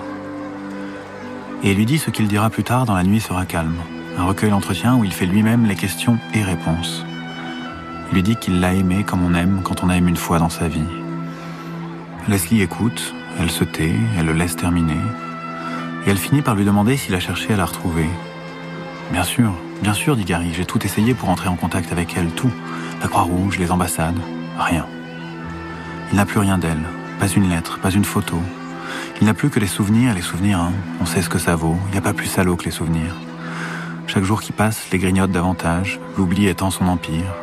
et 1.67 1.75
lui 1.75 1.85
dit 1.85 1.99
ce 1.99 2.11
qu'il 2.11 2.29
dira 2.29 2.49
plus 2.49 2.63
tard 2.63 2.87
dans 2.87 2.95
La 2.95 3.03
nuit 3.03 3.21
sera 3.21 3.45
calme, 3.45 3.75
un 4.17 4.23
recueil 4.23 4.51
d'entretien 4.51 4.95
où 4.95 5.05
il 5.05 5.13
fait 5.13 5.27
lui-même 5.27 5.67
les 5.67 5.75
questions 5.75 6.17
et 6.33 6.45
réponses. 6.45 7.05
Il 8.09 8.15
lui 8.15 8.23
dit 8.23 8.37
qu'il 8.37 8.61
l'a 8.61 8.73
aimé 8.73 9.03
comme 9.05 9.25
on 9.25 9.35
aime 9.35 9.63
quand 9.65 9.83
on 9.83 9.91
aime 9.91 10.07
une 10.07 10.17
fois 10.17 10.39
dans 10.39 10.49
sa 10.49 10.69
vie. 10.69 10.87
Leslie 12.29 12.63
écoute, 12.63 13.13
elle 13.41 13.51
se 13.51 13.65
tait, 13.65 13.97
elle 14.17 14.27
le 14.27 14.33
laisse 14.33 14.55
terminer, 14.55 15.01
et 16.07 16.11
elle 16.11 16.19
finit 16.19 16.41
par 16.41 16.55
lui 16.55 16.65
demander 16.65 16.97
s'il 16.97 17.17
a 17.17 17.21
cherché 17.21 17.53
à 17.53 17.57
la 17.57 17.65
retrouver. 17.65 18.07
Bien 19.11 19.25
sûr, 19.25 19.53
bien 19.83 19.93
sûr, 19.93 20.17
dit 20.17 20.25
Gary, 20.25 20.53
j'ai 20.55 20.67
tout 20.67 20.85
essayé 20.87 21.15
pour 21.15 21.31
entrer 21.31 21.49
en 21.49 21.57
contact 21.57 21.91
avec 21.91 22.17
elle, 22.17 22.31
tout. 22.31 22.53
La 23.03 23.09
Croix-Rouge, 23.09 23.59
les 23.59 23.73
ambassades, 23.73 24.21
rien. 24.57 24.87
Il 26.13 26.17
n'a 26.17 26.27
plus 26.27 26.39
rien 26.39 26.59
d'elle, 26.59 26.85
pas 27.19 27.27
une 27.27 27.49
lettre, 27.49 27.81
pas 27.81 27.91
une 27.91 28.05
photo, 28.05 28.41
il 29.20 29.26
n'a 29.26 29.34
plus 29.34 29.50
que 29.50 29.60
les 29.60 29.66
souvenirs, 29.66 30.14
les 30.14 30.20
souvenirs, 30.20 30.60
hein. 30.60 30.72
on 31.00 31.06
sait 31.06 31.22
ce 31.22 31.28
que 31.28 31.38
ça 31.38 31.56
vaut, 31.56 31.76
il 31.88 31.93
n'y 31.93 31.98
a 31.98 32.02
pas 32.02 32.12
plus 32.12 32.26
salaud 32.26 32.56
que 32.56 32.64
les 32.64 32.70
souvenirs. 32.70 33.14
Chaque 34.06 34.25
jour 34.25 34.40
qui 34.40 34.52
passe, 34.52 34.88
les 34.93 34.98
grignote 34.98 35.31
davantage, 35.31 35.98
l'oubli 36.16 36.46
étend 36.46 36.70
son 36.70 36.87
empire. 36.87 37.34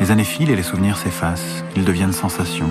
Les 0.00 0.10
années 0.10 0.24
filent 0.24 0.50
et 0.50 0.56
les 0.56 0.62
souvenirs 0.62 0.96
s'effacent, 0.96 1.64
ils 1.76 1.84
deviennent 1.84 2.12
sensations. 2.12 2.70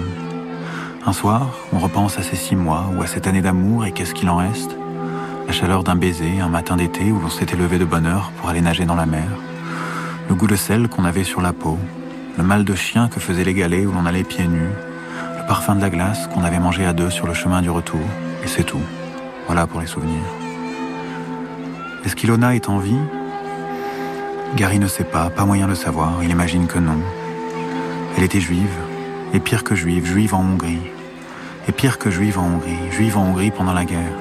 Un 1.05 1.13
soir, 1.13 1.55
on 1.71 1.79
repense 1.79 2.19
à 2.19 2.23
ces 2.23 2.35
six 2.35 2.55
mois 2.55 2.91
ou 2.95 3.01
à 3.01 3.07
cette 3.07 3.27
année 3.27 3.41
d'amour 3.41 3.85
et 3.85 3.91
qu'est-ce 3.91 4.13
qu'il 4.13 4.29
en 4.29 4.37
reste? 4.37 4.75
La 5.47 5.53
chaleur 5.53 5.83
d'un 5.83 5.95
baiser, 5.95 6.39
un 6.41 6.49
matin 6.49 6.75
d'été 6.75 7.11
où 7.11 7.19
l'on 7.19 7.29
s'était 7.29 7.55
levé 7.55 7.79
de 7.79 7.85
bonne 7.85 8.05
heure 8.05 8.31
pour 8.37 8.49
aller 8.49 8.61
nager 8.61 8.85
dans 8.85 8.95
la 8.95 9.05
mer. 9.05 9.27
Le 10.27 10.35
goût 10.35 10.47
de 10.47 10.55
sel 10.55 10.89
qu'on 10.89 11.05
avait 11.05 11.23
sur 11.23 11.41
la 11.41 11.53
peau, 11.53 11.79
le 12.37 12.43
mal 12.43 12.65
de 12.65 12.75
chien 12.75 13.07
que 13.07 13.19
faisaient 13.19 13.43
les 13.43 13.53
galets 13.53 13.85
où 13.85 13.91
l'on 13.91 14.05
allait 14.05 14.23
pieds 14.23 14.47
nus, 14.47 14.69
parfum 15.50 15.74
de 15.74 15.81
la 15.81 15.90
glace 15.90 16.28
qu'on 16.28 16.44
avait 16.44 16.60
mangé 16.60 16.86
à 16.86 16.94
deux 16.94 17.10
sur 17.10 17.25
le 17.25 17.34
chemin 17.34 17.63
du 17.63 17.72
retour. 17.72 18.00
Et 18.44 18.48
c'est 18.48 18.63
tout. 18.63 18.84
Voilà 19.48 19.66
pour 19.66 19.81
les 19.81 19.88
souvenirs. 19.88 20.30
Est-ce 22.06 22.16
qu'Ilona 22.16 22.54
est 22.54 22.69
en 22.69 22.78
vie? 22.78 23.00
Gary 24.56 24.78
ne 24.78 24.86
sait 24.88 25.04
pas, 25.04 25.31
pas 25.31 25.46
moyen 25.46 25.68
de 25.68 25.74
savoir, 25.74 26.19
il 26.22 26.30
imagine 26.30 26.68
que 26.68 26.78
non. 26.78 27.00
Elle 28.16 28.24
était 28.25 28.40
juive, 28.40 28.75
et 29.34 29.40
pire 29.40 29.63
que 29.63 29.74
juive, 29.74 30.06
juive 30.06 30.36
en 30.36 30.42
Hongrie. 30.42 30.92
Et 31.68 31.72
pire 31.72 31.98
que 31.98 32.12
juive 32.12 32.38
en 32.38 32.46
Hongrie, 32.46 32.92
juive 32.92 33.18
en 33.18 33.24
Hongrie 33.24 33.50
pendant 33.50 33.74
la 33.74 33.86
guerre. 33.86 34.13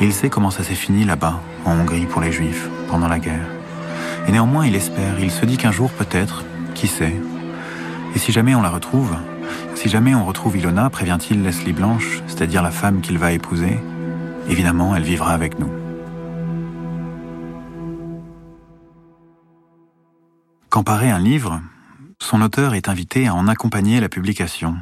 Et 0.00 0.04
il 0.04 0.12
sait 0.12 0.30
comment 0.30 0.52
ça 0.52 0.62
s'est 0.62 0.74
fini 0.74 1.04
là-bas, 1.04 1.40
en 1.64 1.72
Hongrie, 1.72 2.06
pour 2.06 2.20
les 2.20 2.30
juifs, 2.30 2.68
pendant 2.88 3.08
la 3.08 3.18
guerre. 3.18 3.48
Et 4.28 4.32
néanmoins, 4.32 4.64
il 4.64 4.76
espère, 4.76 5.18
il 5.18 5.32
se 5.32 5.44
dit 5.44 5.56
qu'un 5.56 5.72
jour 5.72 5.90
peut-être, 5.90 6.44
qui 6.76 6.86
sait? 6.86 7.16
Et 8.14 8.20
si 8.20 8.30
jamais 8.30 8.54
on 8.54 8.62
la 8.62 8.70
retrouve, 8.70 9.16
si 9.74 9.88
jamais 9.88 10.14
on 10.14 10.24
retrouve 10.24 10.56
Ilona, 10.56 10.90
prévient-il 10.90 11.42
Leslie 11.42 11.72
Blanche, 11.72 12.22
c'est-à-dire 12.26 12.62
la 12.62 12.70
femme 12.70 13.00
qu'il 13.00 13.18
va 13.18 13.32
épouser, 13.32 13.78
évidemment, 14.48 14.96
elle 14.96 15.02
vivra 15.02 15.32
avec 15.32 15.58
nous. 15.58 15.70
Quand 20.68 20.82
paraît 20.82 21.10
un 21.10 21.18
livre, 21.18 21.60
son 22.20 22.42
auteur 22.42 22.74
est 22.74 22.88
invité 22.88 23.28
à 23.28 23.34
en 23.34 23.48
accompagner 23.48 24.00
la 24.00 24.08
publication, 24.08 24.76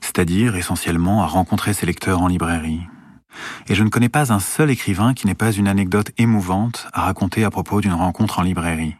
c'est-à-dire 0.00 0.56
essentiellement 0.56 1.22
à 1.22 1.26
rencontrer 1.26 1.72
ses 1.72 1.86
lecteurs 1.86 2.20
en 2.20 2.26
librairie. 2.26 2.82
Et 3.68 3.74
je 3.74 3.84
ne 3.84 3.88
connais 3.88 4.08
pas 4.08 4.32
un 4.32 4.40
seul 4.40 4.70
écrivain 4.70 5.14
qui 5.14 5.26
n'ait 5.26 5.34
pas 5.34 5.52
une 5.52 5.68
anecdote 5.68 6.10
émouvante 6.18 6.88
à 6.92 7.02
raconter 7.02 7.44
à 7.44 7.50
propos 7.50 7.80
d'une 7.80 7.92
rencontre 7.92 8.40
en 8.40 8.42
librairie. 8.42 8.96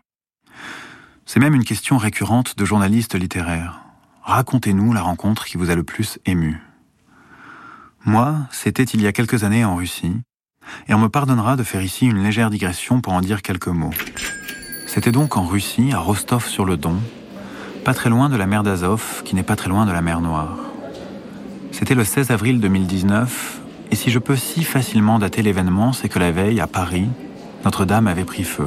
C'est 1.27 1.41
même 1.41 1.55
une 1.55 1.65
question 1.65 1.99
récurrente 1.99 2.57
de 2.57 2.65
journalistes 2.65 3.15
littéraires. 3.15 3.88
Racontez-nous 4.29 4.93
la 4.93 5.01
rencontre 5.01 5.47
qui 5.47 5.57
vous 5.57 5.71
a 5.71 5.75
le 5.75 5.85
plus 5.85 6.19
ému. 6.27 6.61
Moi, 8.05 8.37
c'était 8.51 8.83
il 8.83 9.01
y 9.01 9.07
a 9.07 9.13
quelques 9.13 9.43
années 9.43 9.65
en 9.65 9.75
Russie, 9.75 10.17
et 10.87 10.93
on 10.93 10.99
me 10.99 11.09
pardonnera 11.09 11.57
de 11.57 11.63
faire 11.63 11.81
ici 11.81 12.05
une 12.05 12.23
légère 12.23 12.51
digression 12.51 13.01
pour 13.01 13.15
en 13.15 13.23
dire 13.23 13.41
quelques 13.41 13.69
mots. 13.69 13.95
C'était 14.87 15.13
donc 15.13 15.39
en 15.39 15.47
Russie, 15.47 15.93
à 15.95 15.99
Rostov-sur-le-Don, 15.99 16.97
pas 17.87 17.95
très 17.95 18.11
loin 18.11 18.29
de 18.29 18.37
la 18.37 18.47
mer 18.47 18.63
d'Azov, 18.63 19.23
qui 19.25 19.35
n'est 19.35 19.43
pas 19.43 19.57
très 19.57 19.71
loin 19.71 19.87
de 19.87 19.93
la 19.93 20.03
mer 20.03 20.21
Noire. 20.21 20.59
C'était 21.73 21.95
le 21.95 22.05
16 22.05 22.31
avril 22.31 22.61
2019, 22.61 23.63
et 23.91 23.97
si 23.97 24.11
je 24.11 24.19
peux 24.19 24.37
si 24.37 24.63
facilement 24.63 25.19
dater 25.19 25.41
l'événement, 25.41 25.95
c'est 25.95 26.11
que 26.11 26.19
la 26.19 26.33
veille, 26.33 26.61
à 26.61 26.67
Paris, 26.67 27.09
Notre-Dame 27.65 28.07
avait 28.07 28.27
pris 28.27 28.45
feu. 28.45 28.67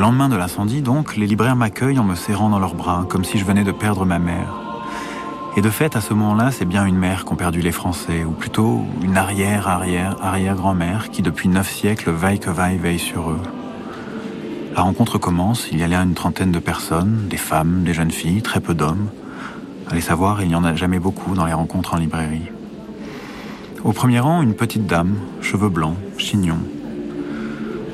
Le 0.00 0.06
lendemain 0.06 0.30
de 0.30 0.36
l'incendie, 0.36 0.80
donc, 0.80 1.14
les 1.16 1.26
libraires 1.26 1.56
m'accueillent 1.56 1.98
en 1.98 2.04
me 2.04 2.14
serrant 2.14 2.48
dans 2.48 2.58
leurs 2.58 2.74
bras, 2.74 3.04
comme 3.06 3.22
si 3.22 3.36
je 3.36 3.44
venais 3.44 3.64
de 3.64 3.70
perdre 3.70 4.06
ma 4.06 4.18
mère. 4.18 4.54
Et 5.58 5.60
de 5.60 5.68
fait, 5.68 5.94
à 5.94 6.00
ce 6.00 6.14
moment-là, 6.14 6.50
c'est 6.52 6.64
bien 6.64 6.86
une 6.86 6.96
mère 6.96 7.26
qu'ont 7.26 7.34
perdu 7.34 7.60
les 7.60 7.70
Français, 7.70 8.24
ou 8.24 8.30
plutôt 8.30 8.80
une 9.02 9.18
arrière-arrière-arrière-grand-mère 9.18 11.10
qui, 11.10 11.20
depuis 11.20 11.50
neuf 11.50 11.70
siècles, 11.70 12.12
vaille 12.12 12.38
que 12.38 12.48
vaille, 12.48 12.78
veille 12.78 12.98
sur 12.98 13.30
eux. 13.30 13.42
La 14.74 14.80
rencontre 14.80 15.18
commence, 15.18 15.68
il 15.70 15.78
y 15.78 15.82
a 15.82 15.86
là 15.86 16.00
une 16.00 16.14
trentaine 16.14 16.50
de 16.50 16.60
personnes, 16.60 17.26
des 17.28 17.36
femmes, 17.36 17.82
des 17.84 17.92
jeunes 17.92 18.10
filles, 18.10 18.40
très 18.40 18.60
peu 18.62 18.72
d'hommes. 18.72 19.10
Allez 19.90 20.00
savoir, 20.00 20.40
il 20.40 20.48
n'y 20.48 20.54
en 20.54 20.64
a 20.64 20.74
jamais 20.74 20.98
beaucoup 20.98 21.34
dans 21.34 21.44
les 21.44 21.52
rencontres 21.52 21.92
en 21.92 21.98
librairie. 21.98 22.50
Au 23.84 23.92
premier 23.92 24.20
rang, 24.20 24.40
une 24.40 24.54
petite 24.54 24.86
dame, 24.86 25.16
cheveux 25.42 25.68
blancs, 25.68 25.98
chignons, 26.16 26.64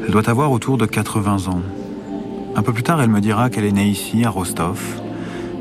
Elle 0.05 0.13
doit 0.13 0.31
avoir 0.31 0.53
autour 0.53 0.79
de 0.79 0.87
80 0.87 1.49
ans. 1.49 1.63
Un 2.57 2.63
peu 2.63 2.73
plus 2.73 2.83
tard, 2.83 3.03
elle 3.03 3.11
me 3.11 3.21
dira 3.21 3.51
qu'elle 3.51 3.67
est 3.67 3.73
née 3.73 3.87
ici, 3.87 4.25
à 4.25 4.31
Rostov, 4.31 4.81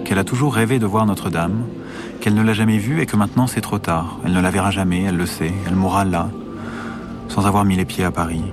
qu'elle 0.06 0.18
a 0.18 0.24
toujours 0.24 0.56
rêvé 0.56 0.80
de 0.80 0.86
voir 0.86 1.06
Notre-Dame, 1.06 1.66
qu'elle 2.22 2.36
ne 2.36 2.42
l'a 2.42 2.54
jamais 2.54 2.78
vue 2.78 3.02
et 3.02 3.06
que 3.06 3.18
maintenant 3.18 3.48
c'est 3.48 3.60
trop 3.60 3.80
tard. 3.80 4.18
Elle 4.24 4.32
ne 4.32 4.40
la 4.40 4.50
verra 4.50 4.72
jamais, 4.72 5.04
elle 5.04 5.18
le 5.18 5.26
sait, 5.26 5.54
elle 5.68 5.76
mourra 5.76 6.06
là, 6.06 6.30
sans 7.28 7.46
avoir 7.46 7.66
mis 7.66 7.76
les 7.76 7.84
pieds 7.84 8.06
à 8.06 8.12
Paris. 8.12 8.46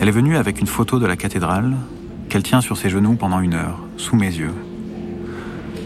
Elle 0.00 0.08
est 0.08 0.12
venue 0.12 0.36
avec 0.36 0.60
une 0.60 0.66
photo 0.66 0.98
de 0.98 1.06
la 1.06 1.14
cathédrale 1.14 1.76
qu'elle 2.28 2.42
tient 2.42 2.60
sur 2.60 2.76
ses 2.76 2.90
genoux 2.90 3.14
pendant 3.14 3.38
une 3.38 3.54
heure, 3.54 3.78
sous 3.98 4.16
mes 4.16 4.26
yeux. 4.26 4.54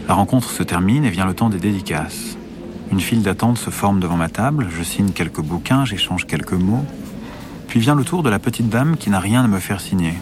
La 0.07 0.15
rencontre 0.15 0.49
se 0.49 0.63
termine 0.63 1.05
et 1.05 1.11
vient 1.11 1.27
le 1.27 1.35
temps 1.35 1.49
des 1.49 1.59
dédicaces. 1.59 2.35
Une 2.91 2.99
file 2.99 3.21
d'attente 3.21 3.59
se 3.59 3.69
forme 3.69 3.99
devant 3.99 4.17
ma 4.17 4.29
table, 4.29 4.69
je 4.75 4.81
signe 4.81 5.11
quelques 5.11 5.41
bouquins, 5.41 5.85
j'échange 5.85 6.25
quelques 6.25 6.53
mots. 6.53 6.85
Puis 7.67 7.79
vient 7.79 7.93
le 7.93 8.03
tour 8.03 8.23
de 8.23 8.29
la 8.31 8.39
petite 8.39 8.69
dame 8.69 8.97
qui 8.97 9.11
n'a 9.11 9.19
rien 9.19 9.43
à 9.43 9.47
me 9.47 9.59
faire 9.59 9.81
signer. 9.81 10.15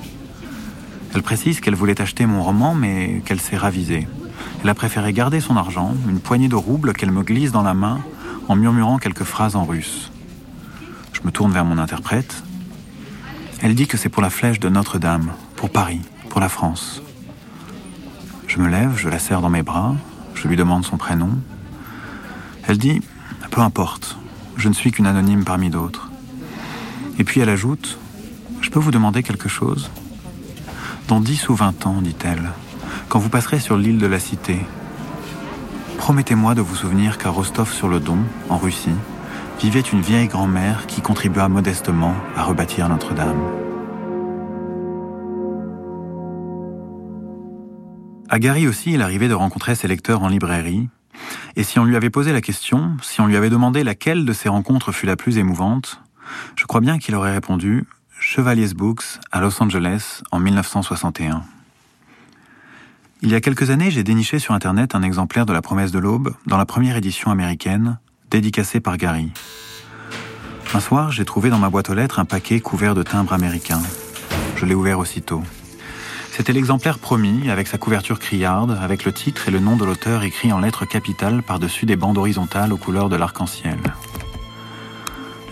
Elle 1.16 1.24
précise 1.24 1.62
qu'elle 1.62 1.76
voulait 1.76 2.02
acheter 2.02 2.26
mon 2.26 2.44
roman, 2.44 2.76
mais 2.76 3.22
qu'elle 3.26 3.40
s'est 3.40 3.56
ravisée. 3.56 4.06
Elle 4.62 4.70
a 4.70 4.76
préféré 4.76 5.14
garder 5.14 5.40
son 5.40 5.56
argent, 5.56 5.96
une 6.10 6.20
poignée 6.20 6.50
de 6.50 6.56
roubles 6.56 6.92
qu'elle 6.92 7.12
me 7.12 7.24
glisse 7.24 7.54
dans 7.54 7.64
la 7.64 7.74
main 7.74 8.02
en 8.50 8.58
murmurant 8.58 8.98
quelques 8.98 9.24
phrases 9.24 9.56
en 9.56 9.64
russe. 9.64 10.12
Je 11.14 11.22
me 11.24 11.32
tourne 11.32 11.54
vers 11.54 11.64
mon 11.64 11.78
interprète. 11.78 12.44
Elle 13.62 13.76
dit 13.76 13.88
que 13.88 13.96
c'est 13.96 14.10
pour 14.10 14.22
la 14.22 14.30
flèche 14.30 14.60
de 14.60 14.68
Notre-Dame, 14.68 15.32
pour 15.56 15.70
Paris, 15.70 16.02
pour 16.30 16.42
la 16.42 16.50
France. 16.50 17.02
Je 18.48 18.60
me 18.60 18.68
lève, 18.68 18.98
je 18.98 19.08
la 19.08 19.18
serre 19.18 19.40
dans 19.40 19.50
mes 19.50 19.64
bras, 19.64 19.96
je 20.34 20.50
lui 20.50 20.58
demande 20.58 20.84
son 20.84 20.98
prénom. 20.98 21.32
Elle 22.68 22.78
dit 22.78 23.02
Peu 23.52 23.62
importe, 23.62 24.18
je 24.58 24.68
ne 24.68 24.74
suis 24.74 24.92
qu'une 24.92 25.08
anonyme 25.08 25.46
parmi 25.46 25.70
d'autres. 25.70 26.12
Et 27.20 27.24
puis 27.24 27.40
elle 27.40 27.50
ajoute 27.50 27.98
Je 28.60 28.70
peux 28.70 28.80
vous 28.80 28.92
demander 28.92 29.24
quelque 29.24 29.48
chose? 29.48 29.90
Dans 31.08 31.20
dix 31.20 31.50
ou 31.50 31.56
vingt 31.56 31.86
ans, 31.86 32.02
dit-elle, 32.02 32.50
quand 33.10 33.20
vous 33.20 33.30
passerez 33.30 33.60
sur 33.60 33.78
l'île 33.78 34.00
de 34.00 34.08
la 34.08 34.18
Cité, 34.18 34.60
promettez-moi 36.00 36.56
de 36.56 36.62
vous 36.62 36.76
souvenir 36.76 37.20
qu'à 37.20 37.30
Rostov-sur-le-Don, 37.30 38.18
en 38.50 38.58
Russie, 38.58 38.90
vivait 39.60 39.82
une 39.82 40.02
vieille 40.02 40.28
grand-mère 40.28 40.88
qui 40.88 41.02
contribua 41.02 41.48
modestement 41.48 42.16
à 42.36 42.42
rebâtir 42.42 42.90
Notre-Dame. 42.90 43.40
À 48.28 48.40
Gary 48.40 48.68
aussi, 48.68 48.94
il 48.94 49.04
arrivait 49.04 49.28
de 49.28 49.36
rencontrer 49.36 49.76
ses 49.76 49.88
lecteurs 49.88 50.24
en 50.24 50.28
librairie, 50.28 50.90
et 51.56 51.62
si 51.62 51.78
on 51.78 51.86
lui 51.86 51.96
avait 51.96 52.10
posé 52.10 52.34
la 52.34 52.42
question, 52.42 52.98
si 53.04 53.22
on 53.22 53.28
lui 53.28 53.38
avait 53.38 53.52
demandé 53.52 53.84
laquelle 53.84 54.26
de 54.26 54.34
ces 54.34 54.50
rencontres 54.50 54.92
fut 54.92 55.06
la 55.06 55.16
plus 55.16 55.38
émouvante, 55.38 56.02
je 56.56 56.66
crois 56.66 56.82
bien 56.82 56.98
qu'il 56.98 57.14
aurait 57.14 57.34
répondu 57.34 57.86
Chevalier's 58.28 58.74
Books 58.74 59.20
à 59.32 59.40
Los 59.40 59.62
Angeles 59.62 60.24
en 60.32 60.40
1961. 60.40 61.44
Il 63.22 63.30
y 63.30 63.36
a 63.36 63.40
quelques 63.40 63.70
années, 63.70 63.92
j'ai 63.92 64.04
déniché 64.04 64.40
sur 64.40 64.56
Internet 64.56 64.96
un 64.96 65.04
exemplaire 65.04 65.46
de 65.46 65.54
La 65.54 65.62
promesse 65.62 65.92
de 65.92 66.00
l'aube 66.00 66.34
dans 66.48 66.58
la 66.58 66.66
première 66.66 66.98
édition 66.98 67.30
américaine, 67.30 68.00
dédicacée 68.32 68.80
par 68.80 68.98
Gary. 68.98 69.32
Un 70.74 70.80
soir, 70.80 71.12
j'ai 71.12 71.24
trouvé 71.24 71.52
dans 71.52 71.60
ma 71.60 71.70
boîte 71.70 71.92
aux 71.92 71.94
lettres 71.94 72.18
un 72.18 72.26
paquet 72.26 72.60
couvert 72.62 72.96
de 72.96 73.04
timbres 73.04 73.32
américains. 73.32 73.84
Je 74.56 74.66
l'ai 74.66 74.74
ouvert 74.74 74.98
aussitôt. 74.98 75.44
C'était 76.32 76.52
l'exemplaire 76.52 76.98
promis, 76.98 77.52
avec 77.52 77.68
sa 77.68 77.78
couverture 77.78 78.18
criarde, 78.18 78.76
avec 78.82 79.06
le 79.06 79.14
titre 79.14 79.50
et 79.50 79.52
le 79.52 79.60
nom 79.60 79.78
de 79.78 79.86
l'auteur 79.86 80.24
écrit 80.24 80.52
en 80.52 80.60
lettres 80.60 80.86
capitales 80.86 81.44
par-dessus 81.44 81.86
des 81.86 81.96
bandes 81.96 82.18
horizontales 82.18 82.74
aux 82.74 82.78
couleurs 82.78 83.08
de 83.08 83.18
l'arc-en-ciel. 83.18 83.78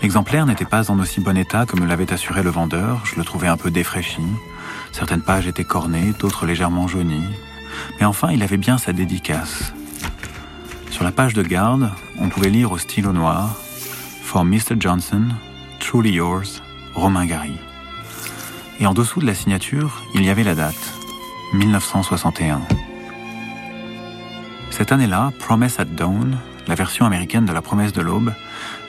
L'exemplaire 0.04 0.44
n'était 0.44 0.66
pas 0.66 0.90
en 0.90 0.98
aussi 0.98 1.22
bon 1.22 1.34
état 1.34 1.64
que 1.64 1.80
me 1.80 1.86
l'avait 1.86 2.12
assuré 2.12 2.42
le 2.42 2.50
vendeur, 2.50 3.00
je 3.06 3.16
le 3.16 3.24
trouvais 3.24 3.48
un 3.48 3.56
peu 3.56 3.70
défraîchi. 3.70 4.20
Certaines 4.92 5.22
pages 5.22 5.46
étaient 5.46 5.64
cornées, 5.64 6.12
d'autres 6.18 6.44
légèrement 6.44 6.86
jaunies. 6.86 7.24
Mais 7.98 8.04
enfin, 8.04 8.30
il 8.30 8.42
avait 8.42 8.58
bien 8.58 8.76
sa 8.76 8.92
dédicace. 8.92 9.72
Sur 10.90 11.04
la 11.04 11.10
page 11.10 11.32
de 11.32 11.42
garde, 11.42 11.90
on 12.18 12.28
pouvait 12.28 12.50
lire 12.50 12.70
au 12.70 12.76
stylo 12.76 13.12
noir 13.12 13.56
For 14.22 14.44
Mr. 14.44 14.76
Johnson, 14.78 15.28
truly 15.80 16.12
yours, 16.12 16.60
Romain 16.94 17.24
Gary 17.24 17.56
et 18.80 18.86
en 18.86 18.92
dessous 18.92 19.20
de 19.20 19.26
la 19.26 19.34
signature, 19.34 20.02
il 20.14 20.22
y 20.22 20.28
avait 20.28 20.44
la 20.44 20.54
date, 20.54 20.74
1961. 21.54 22.60
Cette 24.68 24.92
année-là, 24.92 25.32
Promise 25.38 25.80
at 25.80 25.86
Dawn, 25.86 26.36
la 26.66 26.74
version 26.74 27.06
américaine 27.06 27.44
de 27.44 27.52
La 27.52 27.62
promesse 27.62 27.92
de 27.92 28.02
l'aube, 28.02 28.32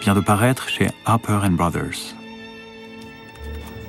vient 0.05 0.13
de 0.13 0.19
paraître 0.19 0.69
chez 0.69 0.91
Harper 1.07 1.39
Brothers. 1.49 2.13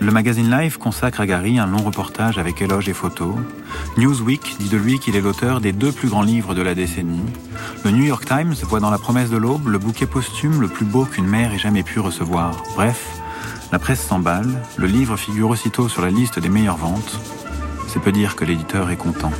Le 0.00 0.11
magazine 0.11 0.50
Life 0.50 0.78
consacre 0.78 1.20
à 1.20 1.26
Gary 1.26 1.58
un 1.58 1.66
long 1.66 1.82
reportage 1.82 2.38
avec 2.38 2.62
éloges 2.62 2.88
et 2.88 2.94
photos. 2.94 3.35
Newsweek 3.99 4.56
dit 4.58 4.70
de 4.70 4.78
lui 4.78 4.99
qu'il 4.99 5.14
est 5.14 5.20
l'auteur 5.20 5.61
des 5.61 5.73
deux 5.73 5.92
plus 5.92 6.08
grands 6.08 6.23
livres 6.23 6.54
de 6.54 6.62
la 6.62 6.75
décennie. 6.75 7.20
Le 7.85 7.90
New 7.90 8.02
York 8.02 8.25
Times 8.25 8.54
voit 8.62 8.80
dans 8.80 8.88
La 8.88 8.96
promesse 8.96 9.28
de 9.28 9.37
l'aube 9.37 9.68
le 9.68 9.78
bouquet 9.78 10.06
posthume 10.06 10.58
le 10.58 10.68
plus 10.68 10.87
beau 10.87 11.04
qu'une 11.04 11.26
mère 11.26 11.52
ait 11.52 11.58
jamais 11.58 11.82
pu 11.82 12.00
recevoir. 12.00 12.62
Bref, 12.76 13.20
la 13.70 13.78
presse 13.78 14.00
s'emballe, 14.00 14.62
le 14.78 14.87
livre 14.87 15.18
figure 15.18 15.50
aussitôt 15.50 15.90
sur 15.90 16.00
la 16.00 16.08
liste 16.08 16.38
des 16.38 16.49
meilleures 16.49 16.78
ventes. 16.78 17.20
C'est 17.88 18.00
peu 18.00 18.11
dire 18.11 18.37
que 18.37 18.46
l'éditeur 18.46 18.90
est 18.90 18.96
content. 18.96 19.32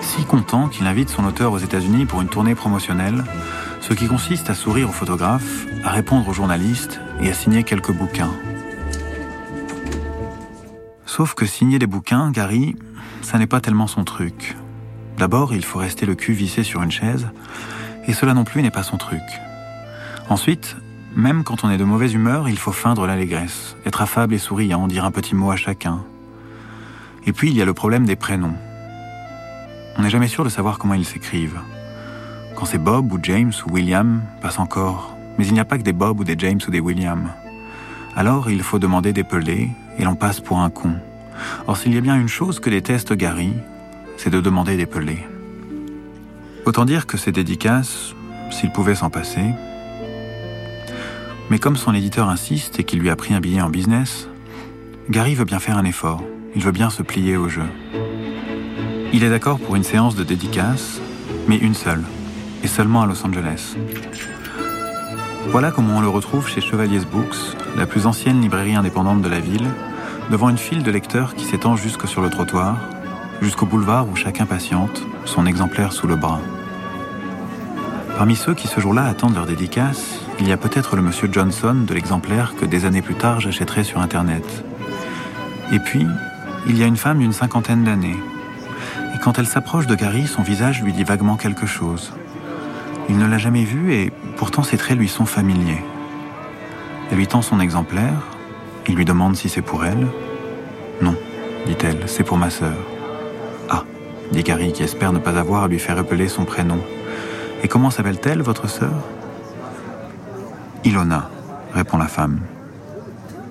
Si 0.00 0.24
content 0.26 0.68
qu'il 0.68 0.86
invite 0.86 1.08
son 1.08 1.24
auteur 1.24 1.50
aux 1.50 1.58
États-Unis 1.58 2.06
pour 2.06 2.22
une 2.22 2.28
tournée 2.28 2.54
promotionnelle, 2.54 3.24
ce 3.86 3.92
qui 3.92 4.06
consiste 4.06 4.48
à 4.48 4.54
sourire 4.54 4.88
aux 4.88 4.92
photographes, 4.92 5.66
à 5.84 5.90
répondre 5.90 6.26
aux 6.26 6.32
journalistes 6.32 7.02
et 7.20 7.28
à 7.28 7.34
signer 7.34 7.64
quelques 7.64 7.92
bouquins. 7.92 8.32
Sauf 11.04 11.34
que 11.34 11.44
signer 11.44 11.78
des 11.78 11.86
bouquins, 11.86 12.30
Gary, 12.30 12.76
ça 13.20 13.38
n'est 13.38 13.46
pas 13.46 13.60
tellement 13.60 13.86
son 13.86 14.02
truc. 14.04 14.56
D'abord, 15.18 15.52
il 15.52 15.62
faut 15.62 15.78
rester 15.78 16.06
le 16.06 16.14
cul 16.14 16.32
vissé 16.32 16.62
sur 16.62 16.82
une 16.82 16.90
chaise, 16.90 17.28
et 18.06 18.14
cela 18.14 18.32
non 18.32 18.44
plus 18.44 18.62
n'est 18.62 18.70
pas 18.70 18.82
son 18.82 18.96
truc. 18.96 19.20
Ensuite, 20.30 20.76
même 21.14 21.44
quand 21.44 21.62
on 21.62 21.70
est 21.70 21.76
de 21.76 21.84
mauvaise 21.84 22.14
humeur, 22.14 22.48
il 22.48 22.56
faut 22.56 22.72
feindre 22.72 23.06
l'allégresse, 23.06 23.76
être 23.84 24.00
affable 24.00 24.32
et 24.32 24.38
souriant, 24.38 24.88
dire 24.88 25.04
un 25.04 25.10
petit 25.10 25.34
mot 25.34 25.50
à 25.50 25.56
chacun. 25.56 26.02
Et 27.26 27.34
puis 27.34 27.50
il 27.50 27.56
y 27.56 27.60
a 27.60 27.66
le 27.66 27.74
problème 27.74 28.06
des 28.06 28.16
prénoms. 28.16 28.56
On 29.98 30.02
n'est 30.02 30.10
jamais 30.10 30.28
sûr 30.28 30.42
de 30.42 30.48
savoir 30.48 30.78
comment 30.78 30.94
ils 30.94 31.04
s'écrivent. 31.04 31.60
Quand 32.56 32.66
c'est 32.66 32.78
Bob 32.78 33.12
ou 33.12 33.18
James 33.22 33.52
ou 33.66 33.72
William, 33.72 34.22
passe 34.40 34.58
encore. 34.58 35.16
Mais 35.38 35.46
il 35.46 35.54
n'y 35.54 35.60
a 35.60 35.64
pas 35.64 35.76
que 35.76 35.82
des 35.82 35.92
Bob 35.92 36.20
ou 36.20 36.24
des 36.24 36.36
James 36.38 36.60
ou 36.66 36.70
des 36.70 36.80
William. 36.80 37.30
Alors 38.14 38.48
il 38.48 38.62
faut 38.62 38.78
demander 38.78 39.12
d'épeler 39.12 39.70
et 39.98 40.04
l'on 40.04 40.14
passe 40.14 40.40
pour 40.40 40.60
un 40.60 40.70
con. 40.70 40.94
Or 41.66 41.76
s'il 41.76 41.94
y 41.94 41.98
a 41.98 42.00
bien 42.00 42.18
une 42.18 42.28
chose 42.28 42.60
que 42.60 42.70
déteste 42.70 43.12
Gary, 43.14 43.52
c'est 44.16 44.30
de 44.30 44.40
demander 44.40 44.76
d'épeler. 44.76 45.18
Autant 46.64 46.84
dire 46.84 47.06
que 47.06 47.16
ces 47.16 47.32
dédicaces, 47.32 48.14
s'il 48.50 48.70
pouvait 48.70 48.94
s'en 48.94 49.10
passer, 49.10 49.54
mais 51.50 51.58
comme 51.58 51.76
son 51.76 51.92
éditeur 51.92 52.28
insiste 52.28 52.78
et 52.78 52.84
qu'il 52.84 53.00
lui 53.00 53.10
a 53.10 53.16
pris 53.16 53.34
un 53.34 53.40
billet 53.40 53.60
en 53.60 53.68
business, 53.68 54.28
Gary 55.10 55.34
veut 55.34 55.44
bien 55.44 55.58
faire 55.58 55.76
un 55.76 55.84
effort, 55.84 56.22
il 56.54 56.62
veut 56.62 56.72
bien 56.72 56.88
se 56.88 57.02
plier 57.02 57.36
au 57.36 57.48
jeu. 57.48 57.66
Il 59.12 59.24
est 59.24 59.30
d'accord 59.30 59.58
pour 59.58 59.76
une 59.76 59.84
séance 59.84 60.14
de 60.14 60.24
dédicace, 60.24 61.00
mais 61.46 61.56
une 61.56 61.74
seule, 61.74 62.04
et 62.64 62.68
seulement 62.68 63.02
à 63.02 63.06
Los 63.06 63.24
Angeles. 63.24 63.76
Voilà 65.50 65.70
comment 65.70 65.98
on 65.98 66.00
le 66.00 66.08
retrouve 66.08 66.48
chez 66.48 66.62
Chevalier's 66.62 67.04
Books, 67.04 67.36
la 67.76 67.86
plus 67.86 68.06
ancienne 68.06 68.40
librairie 68.40 68.74
indépendante 68.74 69.20
de 69.20 69.28
la 69.28 69.38
ville, 69.38 69.68
devant 70.30 70.48
une 70.48 70.56
file 70.56 70.82
de 70.82 70.90
lecteurs 70.90 71.34
qui 71.34 71.44
s'étend 71.44 71.76
jusque 71.76 72.08
sur 72.08 72.22
le 72.22 72.30
trottoir, 72.30 72.78
jusqu'au 73.42 73.66
boulevard 73.66 74.08
où 74.08 74.16
chacun 74.16 74.46
patiente, 74.46 75.02
son 75.26 75.44
exemplaire 75.44 75.92
sous 75.92 76.06
le 76.06 76.16
bras. 76.16 76.40
Parmi 78.16 78.34
ceux 78.34 78.54
qui 78.54 78.66
ce 78.66 78.80
jour-là 78.80 79.04
attendent 79.04 79.34
leur 79.34 79.46
dédicace, 79.46 80.20
il 80.40 80.48
y 80.48 80.52
a 80.52 80.56
peut-être 80.56 80.96
le 80.96 81.02
monsieur 81.02 81.28
Johnson 81.30 81.84
de 81.86 81.92
l'exemplaire 81.92 82.54
que 82.56 82.64
des 82.64 82.86
années 82.86 83.02
plus 83.02 83.16
tard 83.16 83.40
j'achèterai 83.40 83.84
sur 83.84 84.00
Internet. 84.00 84.64
Et 85.70 85.80
puis, 85.80 86.06
il 86.66 86.78
y 86.78 86.82
a 86.82 86.86
une 86.86 86.96
femme 86.96 87.18
d'une 87.18 87.32
cinquantaine 87.32 87.84
d'années. 87.84 88.16
Et 89.14 89.18
quand 89.18 89.38
elle 89.38 89.46
s'approche 89.46 89.86
de 89.86 89.94
Gary, 89.94 90.26
son 90.26 90.42
visage 90.42 90.82
lui 90.82 90.94
dit 90.94 91.04
vaguement 91.04 91.36
quelque 91.36 91.66
chose. 91.66 92.12
Il 93.08 93.18
ne 93.18 93.26
l'a 93.26 93.38
jamais 93.38 93.64
vue 93.64 93.92
et 93.92 94.12
pourtant 94.36 94.62
ses 94.62 94.78
traits 94.78 94.96
lui 94.96 95.08
sont 95.08 95.26
familiers. 95.26 95.82
Elle 97.10 97.18
lui 97.18 97.26
tend 97.26 97.42
son 97.42 97.60
exemplaire, 97.60 98.14
il 98.88 98.94
lui 98.94 99.04
demande 99.04 99.36
si 99.36 99.48
c'est 99.48 99.62
pour 99.62 99.84
elle. 99.84 100.06
Non, 101.02 101.14
dit-elle, 101.66 102.02
c'est 102.06 102.24
pour 102.24 102.38
ma 102.38 102.50
sœur. 102.50 102.76
Ah, 103.68 103.84
dit 104.32 104.42
Gary 104.42 104.72
qui 104.72 104.82
espère 104.82 105.12
ne 105.12 105.18
pas 105.18 105.38
avoir 105.38 105.64
à 105.64 105.68
lui 105.68 105.78
faire 105.78 105.98
appeler 105.98 106.28
son 106.28 106.44
prénom. 106.44 106.78
Et 107.62 107.68
comment 107.68 107.90
s'appelle-t-elle, 107.90 108.42
votre 108.42 108.68
sœur? 108.68 108.92
Ilona, 110.84 111.30
répond 111.72 111.98
la 111.98 112.08
femme. 112.08 112.40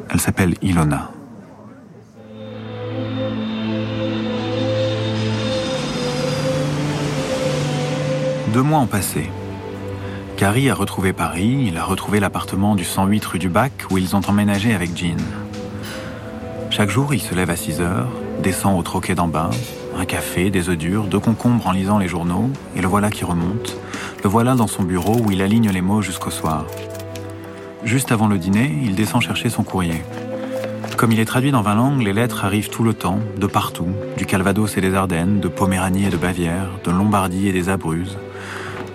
Elle 0.10 0.20
s'appelle 0.20 0.56
Ilona. 0.62 1.10
Deux 8.54 8.62
mois 8.62 8.80
ont 8.80 8.88
passé. 8.88 9.32
Carrie 10.44 10.70
a 10.70 10.76
retrouvé 10.76 11.14
Paris, 11.14 11.68
il 11.68 11.78
a 11.78 11.86
retrouvé 11.86 12.20
l'appartement 12.20 12.76
du 12.76 12.84
108 12.84 13.24
rue 13.24 13.40
du 13.40 13.48
Bac 13.48 13.72
où 13.90 13.98
ils 13.98 14.14
ont 14.14 14.22
emménagé 14.28 14.76
avec 14.76 14.90
Jean. 14.94 15.16
Chaque 16.70 16.90
jour, 16.90 17.14
il 17.14 17.22
se 17.22 17.34
lève 17.34 17.50
à 17.50 17.56
6 17.56 17.80
heures, 17.80 18.10
descend 18.44 18.78
au 18.78 18.84
troquet 18.84 19.16
d'en 19.16 19.30
bas, 19.30 19.52
un 19.98 20.04
café, 20.04 20.50
des 20.50 20.68
œufs 20.68 20.78
durs, 20.78 21.06
deux 21.06 21.22
concombres 21.22 21.66
en 21.66 21.72
lisant 21.72 21.98
les 21.98 22.10
journaux, 22.10 22.50
et 22.76 22.82
le 22.82 22.90
voilà 22.90 23.10
qui 23.10 23.24
remonte, 23.24 23.78
le 24.22 24.30
voilà 24.30 24.56
dans 24.56 24.68
son 24.68 24.84
bureau 24.84 25.16
où 25.16 25.32
il 25.32 25.42
aligne 25.42 25.70
les 25.70 25.80
mots 25.80 26.02
jusqu'au 26.02 26.30
soir. 26.30 26.66
Juste 27.86 28.12
avant 28.12 28.28
le 28.28 28.38
dîner, 28.38 28.78
il 28.84 28.96
descend 28.96 29.22
chercher 29.22 29.48
son 29.48 29.64
courrier. 29.64 30.02
Comme 30.98 31.14
il 31.14 31.22
est 31.22 31.26
traduit 31.26 31.52
dans 31.52 31.62
20 31.62 31.76
langues, 31.76 32.02
les 32.02 32.12
lettres 32.12 32.44
arrivent 32.44 32.70
tout 32.70 32.84
le 32.84 32.94
temps, 32.94 33.20
de 33.38 33.48
partout, 33.48 33.94
du 34.18 34.26
Calvados 34.26 34.76
et 34.76 34.82
des 34.82 34.94
Ardennes, 34.94 35.40
de 35.40 35.48
Poméranie 35.48 36.08
et 36.08 36.10
de 36.10 36.18
Bavière, 36.18 36.68
de 36.84 36.92
Lombardie 36.92 37.48
et 37.48 37.54
des 37.54 37.70
Abruzzes. 37.70 38.18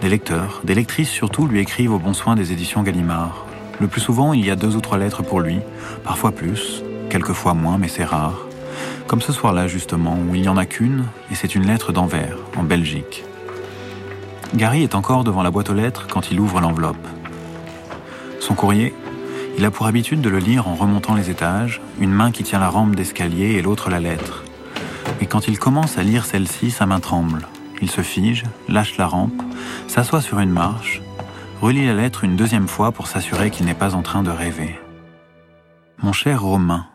Des 0.00 0.08
lecteurs, 0.08 0.60
des 0.62 0.74
lectrices 0.74 1.10
surtout, 1.10 1.48
lui 1.48 1.58
écrivent 1.58 1.92
au 1.92 1.98
bon 1.98 2.14
soin 2.14 2.36
des 2.36 2.52
éditions 2.52 2.84
Gallimard. 2.84 3.44
Le 3.80 3.88
plus 3.88 4.00
souvent, 4.00 4.32
il 4.32 4.46
y 4.46 4.50
a 4.50 4.54
deux 4.56 4.76
ou 4.76 4.80
trois 4.80 4.96
lettres 4.96 5.24
pour 5.24 5.40
lui, 5.40 5.58
parfois 6.04 6.30
plus, 6.30 6.84
quelquefois 7.10 7.54
moins, 7.54 7.78
mais 7.78 7.88
c'est 7.88 8.04
rare. 8.04 8.46
Comme 9.08 9.20
ce 9.20 9.32
soir-là, 9.32 9.66
justement, 9.66 10.16
où 10.16 10.36
il 10.36 10.42
n'y 10.42 10.48
en 10.48 10.56
a 10.56 10.66
qu'une, 10.66 11.06
et 11.32 11.34
c'est 11.34 11.56
une 11.56 11.66
lettre 11.66 11.92
d'Anvers, 11.92 12.36
en 12.56 12.62
Belgique. 12.62 13.24
Gary 14.54 14.84
est 14.84 14.94
encore 14.94 15.24
devant 15.24 15.42
la 15.42 15.50
boîte 15.50 15.70
aux 15.70 15.74
lettres 15.74 16.06
quand 16.08 16.30
il 16.30 16.38
ouvre 16.38 16.60
l'enveloppe. 16.60 17.08
Son 18.38 18.54
courrier, 18.54 18.94
il 19.58 19.64
a 19.64 19.72
pour 19.72 19.88
habitude 19.88 20.20
de 20.20 20.28
le 20.28 20.38
lire 20.38 20.68
en 20.68 20.76
remontant 20.76 21.16
les 21.16 21.28
étages, 21.28 21.80
une 21.98 22.12
main 22.12 22.30
qui 22.30 22.44
tient 22.44 22.60
la 22.60 22.68
rampe 22.68 22.94
d'escalier 22.94 23.54
et 23.56 23.62
l'autre 23.62 23.90
la 23.90 23.98
lettre. 23.98 24.44
Mais 25.20 25.26
quand 25.26 25.48
il 25.48 25.58
commence 25.58 25.98
à 25.98 26.04
lire 26.04 26.24
celle-ci, 26.24 26.70
sa 26.70 26.86
main 26.86 27.00
tremble. 27.00 27.48
Il 27.82 27.90
se 27.90 28.02
fige, 28.02 28.44
lâche 28.68 28.96
la 28.96 29.06
rampe, 29.06 29.42
s'assoit 29.86 30.20
sur 30.20 30.38
une 30.38 30.50
marche, 30.50 31.02
relit 31.60 31.86
la 31.86 31.94
lettre 31.94 32.24
une 32.24 32.36
deuxième 32.36 32.68
fois 32.68 32.92
pour 32.92 33.06
s'assurer 33.06 33.50
qu'il 33.50 33.66
n'est 33.66 33.74
pas 33.74 33.94
en 33.94 34.02
train 34.02 34.22
de 34.22 34.30
rêver. 34.30 34.78
Mon 36.02 36.12
cher 36.12 36.42
Romain, 36.42 36.86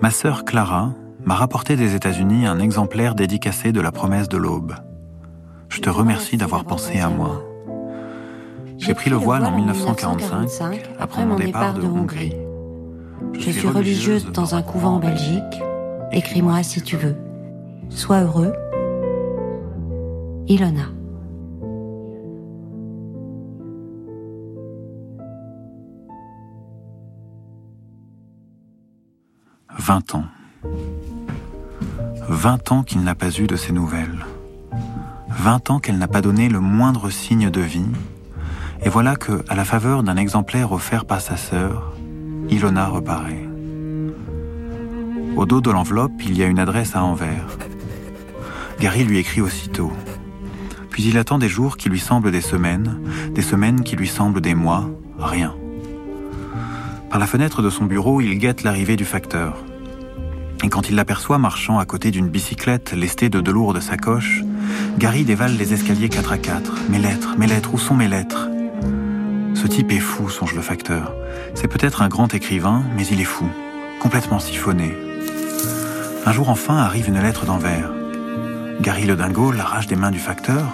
ma 0.00 0.10
sœur 0.10 0.44
Clara 0.44 0.92
m'a 1.24 1.34
rapporté 1.34 1.76
des 1.76 1.94
États-Unis 1.94 2.46
un 2.46 2.58
exemplaire 2.58 3.14
dédicacé 3.14 3.72
de 3.72 3.80
la 3.80 3.92
promesse 3.92 4.28
de 4.28 4.36
l'aube. 4.36 4.74
Je 5.68 5.80
te 5.80 5.90
remercie 5.90 6.36
d'avoir 6.36 6.64
pensé 6.64 7.00
à 7.00 7.08
moi. 7.08 7.42
J'ai 8.78 8.94
pris 8.94 9.10
le 9.10 9.16
voile 9.16 9.44
en 9.44 9.52
1945, 9.52 10.82
après 10.98 11.24
mon 11.24 11.36
départ 11.36 11.74
de 11.74 11.82
Hongrie. 11.82 12.34
Je 13.34 13.50
suis 13.50 13.68
religieuse 13.68 14.26
dans 14.32 14.54
un 14.54 14.62
couvent 14.62 14.96
en 14.96 14.98
Belgique. 14.98 15.62
Écris-moi 16.10 16.62
si 16.62 16.82
tu 16.82 16.96
veux. 16.96 17.16
Sois 17.88 18.22
heureux. 18.22 18.52
Ilona. 20.48 20.88
Vingt 29.84 30.14
ans. 30.14 30.26
Vingt 32.28 32.70
ans 32.70 32.84
qu'il 32.84 33.02
n'a 33.02 33.16
pas 33.16 33.36
eu 33.36 33.48
de 33.48 33.56
ses 33.56 33.72
nouvelles. 33.72 34.24
Vingt 35.28 35.70
ans 35.70 35.80
qu'elle 35.80 35.98
n'a 35.98 36.06
pas 36.06 36.20
donné 36.20 36.48
le 36.48 36.60
moindre 36.60 37.10
signe 37.10 37.50
de 37.50 37.60
vie 37.60 37.90
et 38.84 38.88
voilà 38.88 39.16
que, 39.16 39.44
à 39.48 39.56
la 39.56 39.64
faveur 39.64 40.04
d'un 40.04 40.16
exemplaire 40.16 40.70
offert 40.70 41.04
par 41.04 41.20
sa 41.20 41.36
sœur, 41.36 41.94
Ilona 42.48 42.86
reparaît. 42.86 43.44
Au 45.34 45.46
dos 45.46 45.60
de 45.60 45.72
l'enveloppe, 45.72 46.12
il 46.24 46.38
y 46.38 46.44
a 46.44 46.46
une 46.46 46.60
adresse 46.60 46.94
à 46.94 47.02
Anvers. 47.02 47.58
Gary 48.78 49.02
lui 49.02 49.18
écrit 49.18 49.40
aussitôt. 49.40 49.90
Puis 50.90 51.08
il 51.08 51.18
attend 51.18 51.38
des 51.38 51.48
jours 51.48 51.76
qui 51.76 51.88
lui 51.88 51.98
semblent 51.98 52.30
des 52.30 52.40
semaines, 52.40 53.00
des 53.34 53.42
semaines 53.42 53.82
qui 53.82 53.96
lui 53.96 54.06
semblent 54.06 54.40
des 54.40 54.54
mois, 54.54 54.88
rien. 55.18 55.56
Par 57.10 57.18
la 57.18 57.26
fenêtre 57.26 57.62
de 57.62 57.68
son 57.68 57.86
bureau, 57.86 58.20
il 58.20 58.38
guette 58.38 58.62
l'arrivée 58.62 58.96
du 58.96 59.04
facteur. 59.04 59.56
Et 60.62 60.68
quand 60.68 60.88
il 60.88 60.94
l'aperçoit 60.94 61.38
marchant 61.38 61.78
à 61.78 61.84
côté 61.84 62.10
d'une 62.10 62.28
bicyclette 62.28 62.92
lestée 62.92 63.28
de 63.28 63.40
deux 63.40 63.52
lourdes 63.52 63.80
sacoches, 63.80 64.42
Gary 64.98 65.24
dévale 65.24 65.56
les 65.56 65.72
escaliers 65.72 66.08
4 66.08 66.32
à 66.32 66.38
4. 66.38 66.72
Mes 66.88 66.98
lettres, 66.98 67.34
mes 67.36 67.46
lettres, 67.48 67.74
où 67.74 67.78
sont 67.78 67.94
mes 67.94 68.08
lettres? 68.08 68.48
Ce 69.54 69.66
type 69.66 69.90
est 69.92 69.98
fou, 69.98 70.28
songe 70.28 70.54
le 70.54 70.62
facteur. 70.62 71.14
C'est 71.54 71.68
peut-être 71.68 72.02
un 72.02 72.08
grand 72.08 72.32
écrivain, 72.32 72.84
mais 72.96 73.06
il 73.06 73.20
est 73.20 73.24
fou, 73.24 73.48
complètement 74.00 74.38
siphonné. 74.38 74.94
Un 76.24 76.32
jour 76.32 76.48
enfin 76.48 76.76
arrive 76.76 77.08
une 77.08 77.20
lettre 77.20 77.44
d'Anvers. 77.44 77.90
Gary 78.80 79.04
le 79.04 79.16
dingo 79.16 79.50
l'arrache 79.50 79.88
des 79.88 79.96
mains 79.96 80.10
du 80.10 80.18
facteur, 80.18 80.64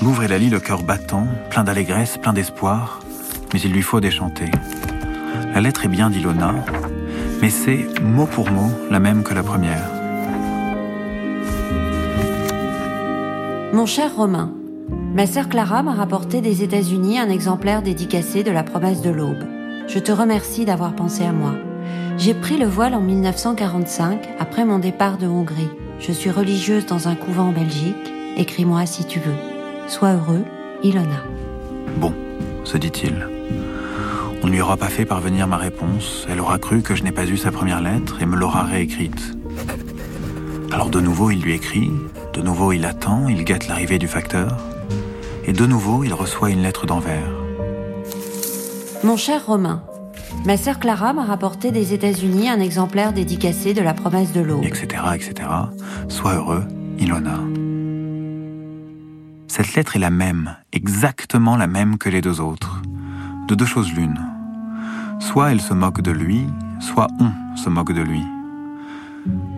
l'ouvre 0.00 0.22
et 0.22 0.28
la 0.28 0.38
lit 0.38 0.50
le 0.50 0.60
cœur 0.60 0.82
battant, 0.82 1.26
plein 1.50 1.64
d'allégresse, 1.64 2.18
plein 2.18 2.32
d'espoir, 2.32 3.00
mais 3.52 3.60
il 3.60 3.72
lui 3.72 3.82
faut 3.82 4.00
déchanter. 4.00 4.50
La 5.54 5.60
lettre 5.60 5.84
est 5.84 5.88
bien 5.88 6.10
d'Ilona, 6.10 6.54
mais 7.42 7.50
c'est, 7.50 8.00
mot 8.00 8.26
pour 8.26 8.50
mot, 8.50 8.70
la 8.90 9.00
même 9.00 9.24
que 9.24 9.34
la 9.34 9.42
première. 9.42 9.90
Mon 13.72 13.84
cher 13.84 14.14
Romain, 14.16 14.52
Ma 15.14 15.26
sœur 15.26 15.50
Clara 15.50 15.82
m'a 15.82 15.92
rapporté 15.92 16.40
des 16.40 16.62
États-Unis 16.62 17.18
un 17.18 17.28
exemplaire 17.28 17.82
dédicacé 17.82 18.42
de 18.42 18.50
la 18.50 18.62
promesse 18.62 19.02
de 19.02 19.10
l'aube. 19.10 19.44
Je 19.86 19.98
te 19.98 20.10
remercie 20.10 20.64
d'avoir 20.64 20.94
pensé 20.94 21.22
à 21.22 21.32
moi. 21.32 21.52
J'ai 22.16 22.32
pris 22.32 22.56
le 22.56 22.66
voile 22.66 22.94
en 22.94 23.00
1945, 23.00 24.26
après 24.38 24.64
mon 24.64 24.78
départ 24.78 25.18
de 25.18 25.26
Hongrie. 25.26 25.68
Je 25.98 26.12
suis 26.12 26.30
religieuse 26.30 26.86
dans 26.86 27.08
un 27.08 27.14
couvent 27.14 27.48
en 27.48 27.52
Belgique. 27.52 28.12
Écris-moi 28.38 28.86
si 28.86 29.04
tu 29.04 29.18
veux. 29.18 29.36
Sois 29.86 30.14
heureux, 30.14 30.44
Ilona. 30.82 31.24
Bon, 31.98 32.14
se 32.64 32.78
dit-il. 32.78 33.41
On 34.42 34.46
ne 34.46 34.52
lui 34.52 34.60
aura 34.60 34.76
pas 34.76 34.88
fait 34.88 35.04
parvenir 35.04 35.46
ma 35.46 35.56
réponse. 35.56 36.26
Elle 36.28 36.40
aura 36.40 36.58
cru 36.58 36.82
que 36.82 36.94
je 36.94 37.02
n'ai 37.04 37.12
pas 37.12 37.26
eu 37.26 37.36
sa 37.36 37.52
première 37.52 37.80
lettre 37.80 38.20
et 38.20 38.26
me 38.26 38.36
l'aura 38.36 38.64
réécrite. 38.64 39.36
Alors 40.72 40.90
de 40.90 41.00
nouveau, 41.00 41.30
il 41.30 41.40
lui 41.40 41.54
écrit. 41.54 41.90
De 42.32 42.42
nouveau, 42.42 42.72
il 42.72 42.84
attend. 42.84 43.28
Il 43.28 43.44
guette 43.44 43.68
l'arrivée 43.68 43.98
du 43.98 44.08
facteur 44.08 44.56
et 45.44 45.52
de 45.52 45.66
nouveau 45.66 46.04
il 46.04 46.14
reçoit 46.14 46.50
une 46.50 46.62
lettre 46.62 46.86
d'Anvers. 46.86 47.30
Mon 49.04 49.16
cher 49.16 49.46
Romain, 49.46 49.82
ma 50.46 50.56
sœur 50.56 50.78
Clara 50.78 51.12
m'a 51.12 51.24
rapporté 51.24 51.72
des 51.72 51.92
États-Unis 51.92 52.48
un 52.48 52.60
exemplaire 52.60 53.12
dédicacé 53.12 53.74
de 53.74 53.82
la 53.82 53.94
promesse 53.94 54.32
de 54.32 54.40
l'eau. 54.40 54.60
Etc., 54.62 54.86
etc. 55.14 55.48
Sois 56.08 56.34
heureux, 56.34 56.64
Ilona. 56.98 57.40
Cette 59.48 59.74
lettre 59.74 59.96
est 59.96 60.00
la 60.00 60.10
même, 60.10 60.56
exactement 60.72 61.56
la 61.56 61.66
même 61.66 61.98
que 61.98 62.08
les 62.08 62.20
deux 62.20 62.40
autres. 62.40 62.80
De 63.48 63.54
deux 63.54 63.66
choses 63.66 63.92
l'une. 63.92 64.18
Soit 65.26 65.52
elle 65.52 65.60
se 65.60 65.74
moque 65.74 66.02
de 66.02 66.10
lui, 66.10 66.46
soit 66.80 67.08
on 67.18 67.56
se 67.56 67.68
moque 67.68 67.92
de 67.92 68.02
lui. 68.02 68.22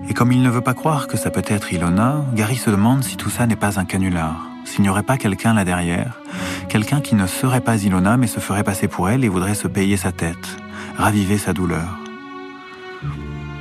Et 0.08 0.14
comme 0.14 0.32
il 0.32 0.42
ne 0.42 0.50
veut 0.50 0.60
pas 0.60 0.74
croire 0.74 1.06
que 1.06 1.16
ça 1.16 1.30
peut 1.30 1.42
être 1.46 1.72
Ilona, 1.72 2.24
Gary 2.34 2.56
se 2.56 2.70
demande 2.70 3.02
si 3.02 3.16
tout 3.16 3.30
ça 3.30 3.46
n'est 3.46 3.56
pas 3.56 3.80
un 3.80 3.84
canular 3.84 4.50
s'il 4.64 4.82
n'y 4.82 4.88
aurait 4.88 5.02
pas 5.02 5.18
quelqu'un 5.18 5.54
là 5.54 5.64
derrière, 5.64 6.20
quelqu'un 6.68 7.00
qui 7.00 7.14
ne 7.14 7.26
serait 7.26 7.60
pas 7.60 7.76
Ilona 7.76 8.16
mais 8.16 8.26
se 8.26 8.40
ferait 8.40 8.64
passer 8.64 8.88
pour 8.88 9.08
elle 9.08 9.24
et 9.24 9.28
voudrait 9.28 9.54
se 9.54 9.68
payer 9.68 9.96
sa 9.96 10.12
tête, 10.12 10.56
raviver 10.96 11.38
sa 11.38 11.52
douleur. 11.52 11.98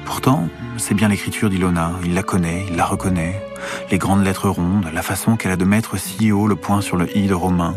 Pourtant, 0.05 0.47
c'est 0.77 0.93
bien 0.93 1.09
l'écriture 1.09 1.49
d'Ilona, 1.49 1.91
il 2.03 2.13
la 2.13 2.23
connaît, 2.23 2.65
il 2.69 2.75
la 2.75 2.85
reconnaît, 2.85 3.41
les 3.91 3.97
grandes 3.97 4.23
lettres 4.23 4.49
rondes, 4.49 4.87
la 4.93 5.01
façon 5.01 5.35
qu'elle 5.35 5.51
a 5.51 5.57
de 5.57 5.65
mettre 5.65 5.97
si 5.97 6.31
haut 6.31 6.47
le 6.47 6.55
point 6.55 6.81
sur 6.81 6.97
le 6.97 7.15
i 7.17 7.27
de 7.27 7.33
Romain. 7.33 7.75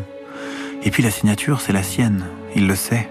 Et 0.83 0.91
puis 0.91 1.03
la 1.03 1.11
signature, 1.11 1.61
c'est 1.61 1.73
la 1.73 1.83
sienne, 1.83 2.25
il 2.55 2.67
le 2.67 2.75
sait. 2.75 3.09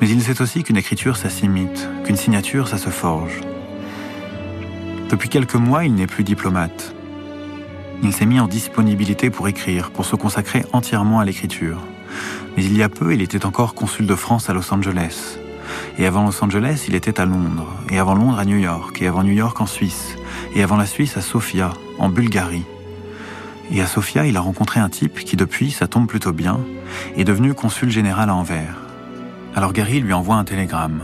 Mais 0.00 0.08
il 0.08 0.22
sait 0.22 0.40
aussi 0.40 0.62
qu'une 0.62 0.76
écriture, 0.76 1.16
ça 1.16 1.28
s'imite, 1.28 1.88
qu'une 2.04 2.16
signature, 2.16 2.68
ça 2.68 2.78
se 2.78 2.90
forge. 2.90 3.40
Depuis 5.10 5.28
quelques 5.28 5.54
mois, 5.54 5.84
il 5.84 5.94
n'est 5.94 6.06
plus 6.06 6.22
diplomate. 6.22 6.94
Il 8.02 8.12
s'est 8.12 8.26
mis 8.26 8.38
en 8.38 8.46
disponibilité 8.46 9.30
pour 9.30 9.48
écrire, 9.48 9.90
pour 9.90 10.04
se 10.04 10.14
consacrer 10.14 10.64
entièrement 10.72 11.18
à 11.18 11.24
l'écriture. 11.24 11.82
Mais 12.56 12.64
il 12.64 12.76
y 12.76 12.82
a 12.82 12.88
peu, 12.88 13.12
il 13.12 13.22
était 13.22 13.44
encore 13.44 13.74
consul 13.74 14.06
de 14.06 14.14
France 14.14 14.48
à 14.48 14.52
Los 14.52 14.72
Angeles. 14.72 15.38
Et 15.98 16.06
avant 16.06 16.24
Los 16.24 16.44
Angeles, 16.44 16.84
il 16.86 16.94
était 16.94 17.20
à 17.20 17.24
Londres. 17.24 17.72
Et 17.90 17.98
avant 17.98 18.14
Londres, 18.14 18.38
à 18.38 18.44
New 18.44 18.56
York. 18.56 19.02
Et 19.02 19.08
avant 19.08 19.24
New 19.24 19.32
York, 19.32 19.60
en 19.60 19.66
Suisse. 19.66 20.16
Et 20.54 20.62
avant 20.62 20.76
la 20.76 20.86
Suisse, 20.86 21.16
à 21.16 21.22
Sofia, 21.22 21.72
en 21.98 22.08
Bulgarie. 22.08 22.64
Et 23.72 23.80
à 23.80 23.86
Sofia, 23.86 24.26
il 24.26 24.36
a 24.36 24.40
rencontré 24.40 24.78
un 24.78 24.88
type 24.88 25.24
qui, 25.24 25.36
depuis, 25.36 25.72
ça 25.72 25.88
tombe 25.88 26.06
plutôt 26.06 26.32
bien, 26.32 26.60
est 27.16 27.24
devenu 27.24 27.52
consul 27.52 27.90
général 27.90 28.30
à 28.30 28.34
Anvers. 28.34 28.87
Alors 29.58 29.72
Gary 29.72 29.98
lui 29.98 30.12
envoie 30.12 30.36
un 30.36 30.44
télégramme. 30.44 31.02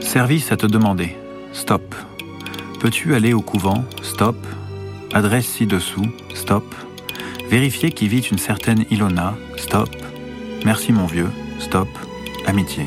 Service 0.00 0.52
à 0.52 0.56
te 0.56 0.64
demander. 0.64 1.14
Stop. 1.52 1.94
Peux-tu 2.80 3.14
aller 3.14 3.34
au 3.34 3.42
couvent? 3.42 3.84
Stop 4.02 4.38
adresse 5.12 5.44
ci-dessous, 5.44 6.06
stop. 6.34 6.64
Vérifier 7.50 7.92
qui 7.92 8.08
vit 8.08 8.20
une 8.20 8.38
certaine 8.38 8.86
Ilona, 8.90 9.34
stop. 9.58 9.90
Merci 10.64 10.94
mon 10.94 11.04
vieux, 11.04 11.28
stop. 11.58 11.88
Amitié. 12.46 12.86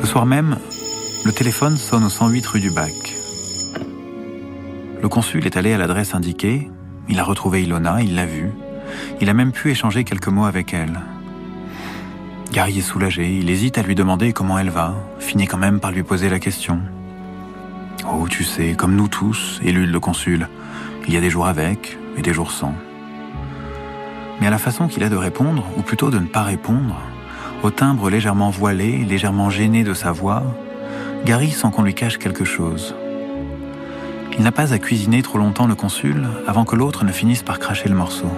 Le 0.00 0.06
soir 0.06 0.26
même, 0.26 0.58
le 1.24 1.32
téléphone 1.32 1.76
sonne 1.76 2.04
au 2.04 2.08
108 2.08 2.46
rue 2.46 2.60
du 2.60 2.70
Bac. 2.70 2.94
Le 5.02 5.08
consul 5.08 5.44
est 5.44 5.56
allé 5.56 5.72
à 5.72 5.78
l'adresse 5.78 6.14
indiquée, 6.14 6.70
il 7.08 7.18
a 7.18 7.24
retrouvé 7.24 7.64
Ilona, 7.64 8.00
il 8.00 8.14
l'a 8.14 8.26
vue, 8.26 8.52
il 9.20 9.28
a 9.28 9.34
même 9.34 9.50
pu 9.50 9.72
échanger 9.72 10.04
quelques 10.04 10.28
mots 10.28 10.44
avec 10.44 10.72
elle. 10.72 11.00
Gary 12.52 12.78
est 12.78 12.82
soulagé, 12.82 13.32
il 13.32 13.48
hésite 13.48 13.78
à 13.78 13.82
lui 13.82 13.94
demander 13.94 14.32
comment 14.32 14.58
elle 14.58 14.70
va, 14.70 14.96
finit 15.20 15.46
quand 15.46 15.56
même 15.56 15.78
par 15.78 15.92
lui 15.92 16.02
poser 16.02 16.28
la 16.28 16.40
question. 16.40 16.80
Oh, 18.12 18.26
tu 18.28 18.42
sais, 18.42 18.74
comme 18.76 18.96
nous 18.96 19.06
tous, 19.06 19.60
élude 19.62 19.90
le 19.90 20.00
consul, 20.00 20.48
il 21.06 21.14
y 21.14 21.16
a 21.16 21.20
des 21.20 21.30
jours 21.30 21.46
avec 21.46 21.96
et 22.16 22.22
des 22.22 22.32
jours 22.32 22.50
sans. 22.50 22.74
Mais 24.40 24.48
à 24.48 24.50
la 24.50 24.58
façon 24.58 24.88
qu'il 24.88 25.04
a 25.04 25.08
de 25.08 25.14
répondre, 25.16 25.64
ou 25.76 25.82
plutôt 25.82 26.10
de 26.10 26.18
ne 26.18 26.26
pas 26.26 26.42
répondre, 26.42 26.96
au 27.62 27.70
timbre 27.70 28.10
légèrement 28.10 28.50
voilé, 28.50 28.98
légèrement 28.98 29.48
gêné 29.48 29.84
de 29.84 29.94
sa 29.94 30.10
voix, 30.10 30.42
Gary 31.24 31.52
sent 31.52 31.68
qu'on 31.72 31.84
lui 31.84 31.94
cache 31.94 32.18
quelque 32.18 32.44
chose. 32.44 32.96
Il 34.36 34.42
n'a 34.42 34.50
pas 34.50 34.72
à 34.72 34.78
cuisiner 34.78 35.22
trop 35.22 35.38
longtemps 35.38 35.68
le 35.68 35.76
consul 35.76 36.26
avant 36.48 36.64
que 36.64 36.74
l'autre 36.74 37.04
ne 37.04 37.12
finisse 37.12 37.44
par 37.44 37.60
cracher 37.60 37.88
le 37.88 37.94
morceau. 37.94 38.30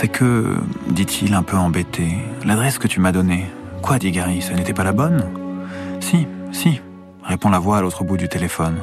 C'est 0.00 0.08
que, 0.08 0.56
dit-il 0.86 1.34
un 1.34 1.42
peu 1.42 1.58
embêté, 1.58 2.08
l'adresse 2.46 2.78
que 2.78 2.88
tu 2.88 3.00
m'as 3.00 3.12
donnée. 3.12 3.44
Quoi, 3.82 3.98
dit 3.98 4.12
Gary, 4.12 4.40
ce 4.40 4.54
n'était 4.54 4.72
pas 4.72 4.82
la 4.82 4.92
bonne? 4.92 5.26
Si, 6.00 6.26
si, 6.52 6.80
répond 7.22 7.50
la 7.50 7.58
voix 7.58 7.76
à 7.76 7.80
l'autre 7.82 8.02
bout 8.02 8.16
du 8.16 8.26
téléphone. 8.26 8.78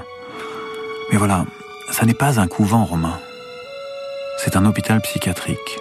Mais 1.12 1.18
voilà, 1.18 1.48
ça 1.90 2.06
n'est 2.06 2.14
pas 2.14 2.40
un 2.40 2.46
couvent 2.46 2.86
romain. 2.86 3.18
C'est 4.38 4.56
un 4.58 4.66
hôpital 4.66 5.02
psychiatrique. 5.02 5.80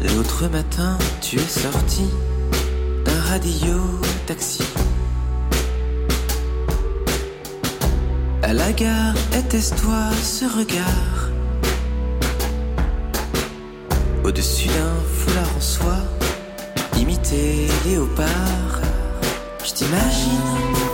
L'autre 0.00 0.46
matin, 0.46 0.96
tu 1.20 1.38
es 1.38 1.40
sorti 1.40 2.04
d'un 3.04 3.20
radio 3.22 3.80
taxi. 4.26 4.62
À 8.44 8.52
la 8.52 8.70
gare, 8.70 9.14
était-ce 9.36 9.74
toi 9.74 10.10
ce 10.22 10.44
regard 10.44 11.30
Au-dessus 14.22 14.68
d'un 14.68 14.94
foulard 15.16 15.56
en 15.56 15.60
soie, 15.60 16.04
imité 16.96 17.66
léopard. 17.86 18.80
Je 19.64 19.72
t'imagine, 19.72 20.87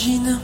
Je 0.00 0.06
t'imagine. 0.06 0.38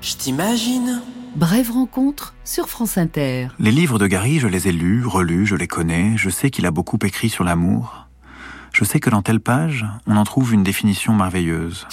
Je 0.00 0.16
t'imagine. 0.16 1.02
Brève 1.36 1.70
rencontre 1.70 2.34
sur 2.42 2.68
France 2.68 2.98
Inter. 2.98 3.48
Les 3.60 3.70
livres 3.70 4.00
de 4.00 4.08
Gary, 4.08 4.40
je 4.40 4.48
les 4.48 4.66
ai 4.66 4.72
lus, 4.72 5.06
relus, 5.06 5.46
je 5.46 5.54
les 5.54 5.68
connais, 5.68 6.16
je 6.16 6.28
sais 6.28 6.50
qu'il 6.50 6.66
a 6.66 6.72
beaucoup 6.72 6.98
écrit 7.04 7.28
sur 7.28 7.44
l'amour. 7.44 8.08
Je 8.72 8.82
sais 8.82 8.98
que 8.98 9.10
dans 9.10 9.22
telle 9.22 9.38
page, 9.38 9.86
on 10.08 10.16
en 10.16 10.24
trouve 10.24 10.52
une 10.52 10.64
définition 10.64 11.14
merveilleuse. 11.14 11.86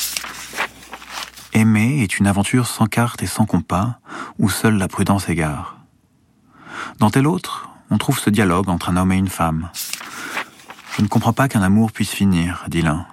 Aimer 1.53 2.01
est 2.01 2.17
une 2.17 2.25
aventure 2.25 2.65
sans 2.65 2.87
carte 2.87 3.21
et 3.21 3.27
sans 3.27 3.45
compas, 3.45 3.99
où 4.39 4.49
seule 4.49 4.79
la 4.79 4.87
prudence 4.87 5.29
égare. 5.29 5.77
Dans 6.97 7.11
telle 7.11 7.27
autre, 7.27 7.69
on 7.91 7.99
trouve 7.99 8.17
ce 8.17 8.31
dialogue 8.31 8.69
entre 8.69 8.89
un 8.89 8.97
homme 8.97 9.11
et 9.11 9.17
une 9.17 9.29
femme. 9.29 9.69
Je 10.95 11.01
ne 11.01 11.07
comprends 11.07 11.33
pas 11.33 11.47
qu'un 11.47 11.61
amour 11.61 11.91
puisse 11.91 12.11
finir, 12.11 12.65
dit 12.69 12.81
l'un. 12.81 13.05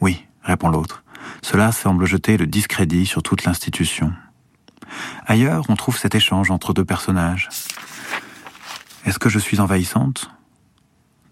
Oui, 0.00 0.24
répond 0.42 0.68
l'autre. 0.68 1.04
Cela 1.42 1.72
semble 1.72 2.06
jeter 2.06 2.36
le 2.36 2.46
discrédit 2.46 3.06
sur 3.06 3.22
toute 3.22 3.44
l'institution. 3.44 4.12
Ailleurs, 5.26 5.64
on 5.68 5.76
trouve 5.76 5.98
cet 5.98 6.14
échange 6.14 6.50
entre 6.50 6.72
deux 6.72 6.84
personnages. 6.84 7.48
Est-ce 9.04 9.18
que 9.18 9.28
je 9.28 9.38
suis 9.38 9.60
envahissante? 9.60 10.30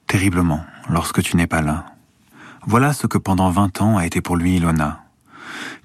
Terriblement, 0.06 0.64
lorsque 0.88 1.22
tu 1.22 1.36
n'es 1.36 1.46
pas 1.46 1.62
là. 1.62 1.86
Voilà 2.66 2.92
ce 2.92 3.06
que 3.06 3.18
pendant 3.18 3.50
vingt 3.50 3.80
ans 3.80 3.96
a 3.96 4.06
été 4.06 4.20
pour 4.20 4.36
lui 4.36 4.56
Ilona 4.56 5.06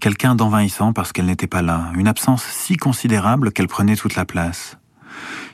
quelqu'un 0.02 0.36
d'envahissant 0.36 0.94
parce 0.94 1.14
qu'elle 1.14 1.28
n'était 1.28 1.48
pas 1.48 1.62
là, 1.62 1.92
une 1.96 2.08
absence 2.08 2.44
si 2.44 2.76
considérable 2.76 3.52
qu'elle 3.52 3.68
prenait 3.68 3.96
toute 3.96 4.16
la 4.16 4.26
place. 4.26 4.78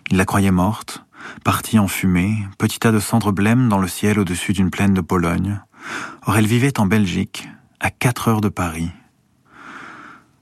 Il 0.10 0.18
la 0.18 0.26
croyait 0.26 0.52
morte, 0.52 1.06
partie 1.44 1.80
en 1.80 1.88
fumée, 1.88 2.36
petit 2.58 2.80
tas 2.80 2.92
de 2.92 3.00
cendres 3.00 3.32
blêmes 3.32 3.70
dans 3.70 3.80
le 3.80 3.88
ciel 3.88 4.20
au-dessus 4.20 4.54
d'une 4.54 4.70
plaine 4.70 4.94
de 4.94 5.02
Pologne. 5.02 5.62
Or 6.26 6.38
elle 6.38 6.48
vivait 6.48 6.80
en 6.80 6.86
Belgique, 6.86 7.48
à 7.80 7.90
quatre 7.90 8.28
heures 8.28 8.42
de 8.42 8.50
Paris. 8.50 8.90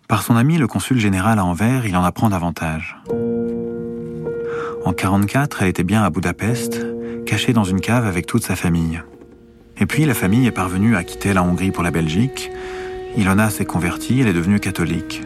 Par 0.07 0.21
son 0.21 0.35
ami 0.35 0.57
le 0.57 0.67
consul 0.67 0.99
général 0.99 1.39
à 1.39 1.45
Anvers, 1.45 1.85
il 1.85 1.97
en 1.97 2.03
apprend 2.03 2.29
davantage. 2.29 2.97
En 4.85 4.93
44, 4.93 5.63
elle 5.63 5.69
était 5.69 5.83
bien 5.83 6.03
à 6.03 6.09
Budapest, 6.09 6.85
cachée 7.25 7.53
dans 7.53 7.63
une 7.63 7.81
cave 7.81 8.05
avec 8.05 8.27
toute 8.27 8.43
sa 8.43 8.55
famille. 8.55 9.01
Et 9.77 9.85
puis 9.85 10.05
la 10.05 10.13
famille 10.13 10.45
est 10.45 10.51
parvenue 10.51 10.95
à 10.95 11.03
quitter 11.03 11.33
la 11.33 11.43
Hongrie 11.43 11.71
pour 11.71 11.83
la 11.83 11.91
Belgique, 11.91 12.51
Ilona 13.17 13.49
s'est 13.49 13.65
convertie, 13.65 14.19
elle 14.19 14.27
est 14.27 14.33
devenue 14.33 14.59
catholique. 14.59 15.23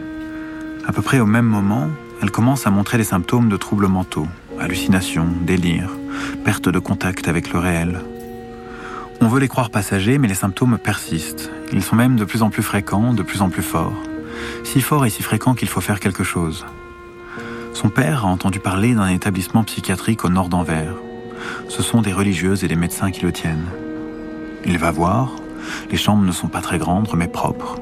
À 0.88 0.92
peu 0.92 1.02
près 1.02 1.20
au 1.20 1.26
même 1.26 1.46
moment, 1.46 1.88
elle 2.22 2.30
commence 2.30 2.68
à 2.68 2.72
montrer 2.72 2.98
les 2.98 3.04
symptômes 3.04 3.50
de 3.50 3.58
troubles 3.58 3.88
mentaux, 3.88 4.28
hallucinations, 4.60 5.28
délires, 5.42 5.92
perte 6.44 6.70
de 6.70 6.80
contact 6.80 7.28
avec 7.28 7.54
le 7.54 7.60
réel. 7.60 8.02
On 9.22 9.28
veut 9.28 9.40
les 9.40 9.48
croire 9.48 9.70
passagers, 9.70 10.18
mais 10.18 10.28
les 10.28 10.34
symptômes 10.34 10.78
persistent. 10.78 11.52
Ils 11.74 11.84
sont 11.84 11.96
même 11.96 12.16
de 12.16 12.26
plus 12.26 12.42
en 12.42 12.50
plus 12.50 12.64
fréquents, 12.64 13.14
de 13.14 13.24
plus 13.24 13.42
en 13.42 13.50
plus 13.50 13.64
forts. 13.64 14.02
Si 14.64 14.82
forts 14.82 15.06
et 15.06 15.10
si 15.10 15.24
fréquents 15.24 15.56
qu'il 15.56 15.68
faut 15.68 15.82
faire 15.82 16.00
quelque 16.00 16.24
chose. 16.24 16.66
Son 17.74 17.90
père 17.90 18.26
a 18.26 18.30
entendu 18.30 18.60
parler 18.60 18.94
d'un 18.94 19.08
établissement 19.08 19.64
psychiatrique 19.64 20.26
au 20.26 20.30
nord 20.30 20.50
d'Anvers. 20.50 20.96
Ce 21.68 21.82
sont 21.82 22.02
des 22.02 22.14
religieuses 22.14 22.64
et 22.64 22.68
des 22.68 22.76
médecins 22.76 23.12
qui 23.12 23.22
le 23.22 23.32
tiennent. 23.32 23.68
Il 24.66 24.78
va 24.78 24.92
voir, 24.92 25.36
les 25.92 25.98
chambres 25.98 26.26
ne 26.26 26.32
sont 26.32 26.48
pas 26.48 26.62
très 26.62 26.78
grandes, 26.78 27.10
mais 27.16 27.28
propres. 27.28 27.78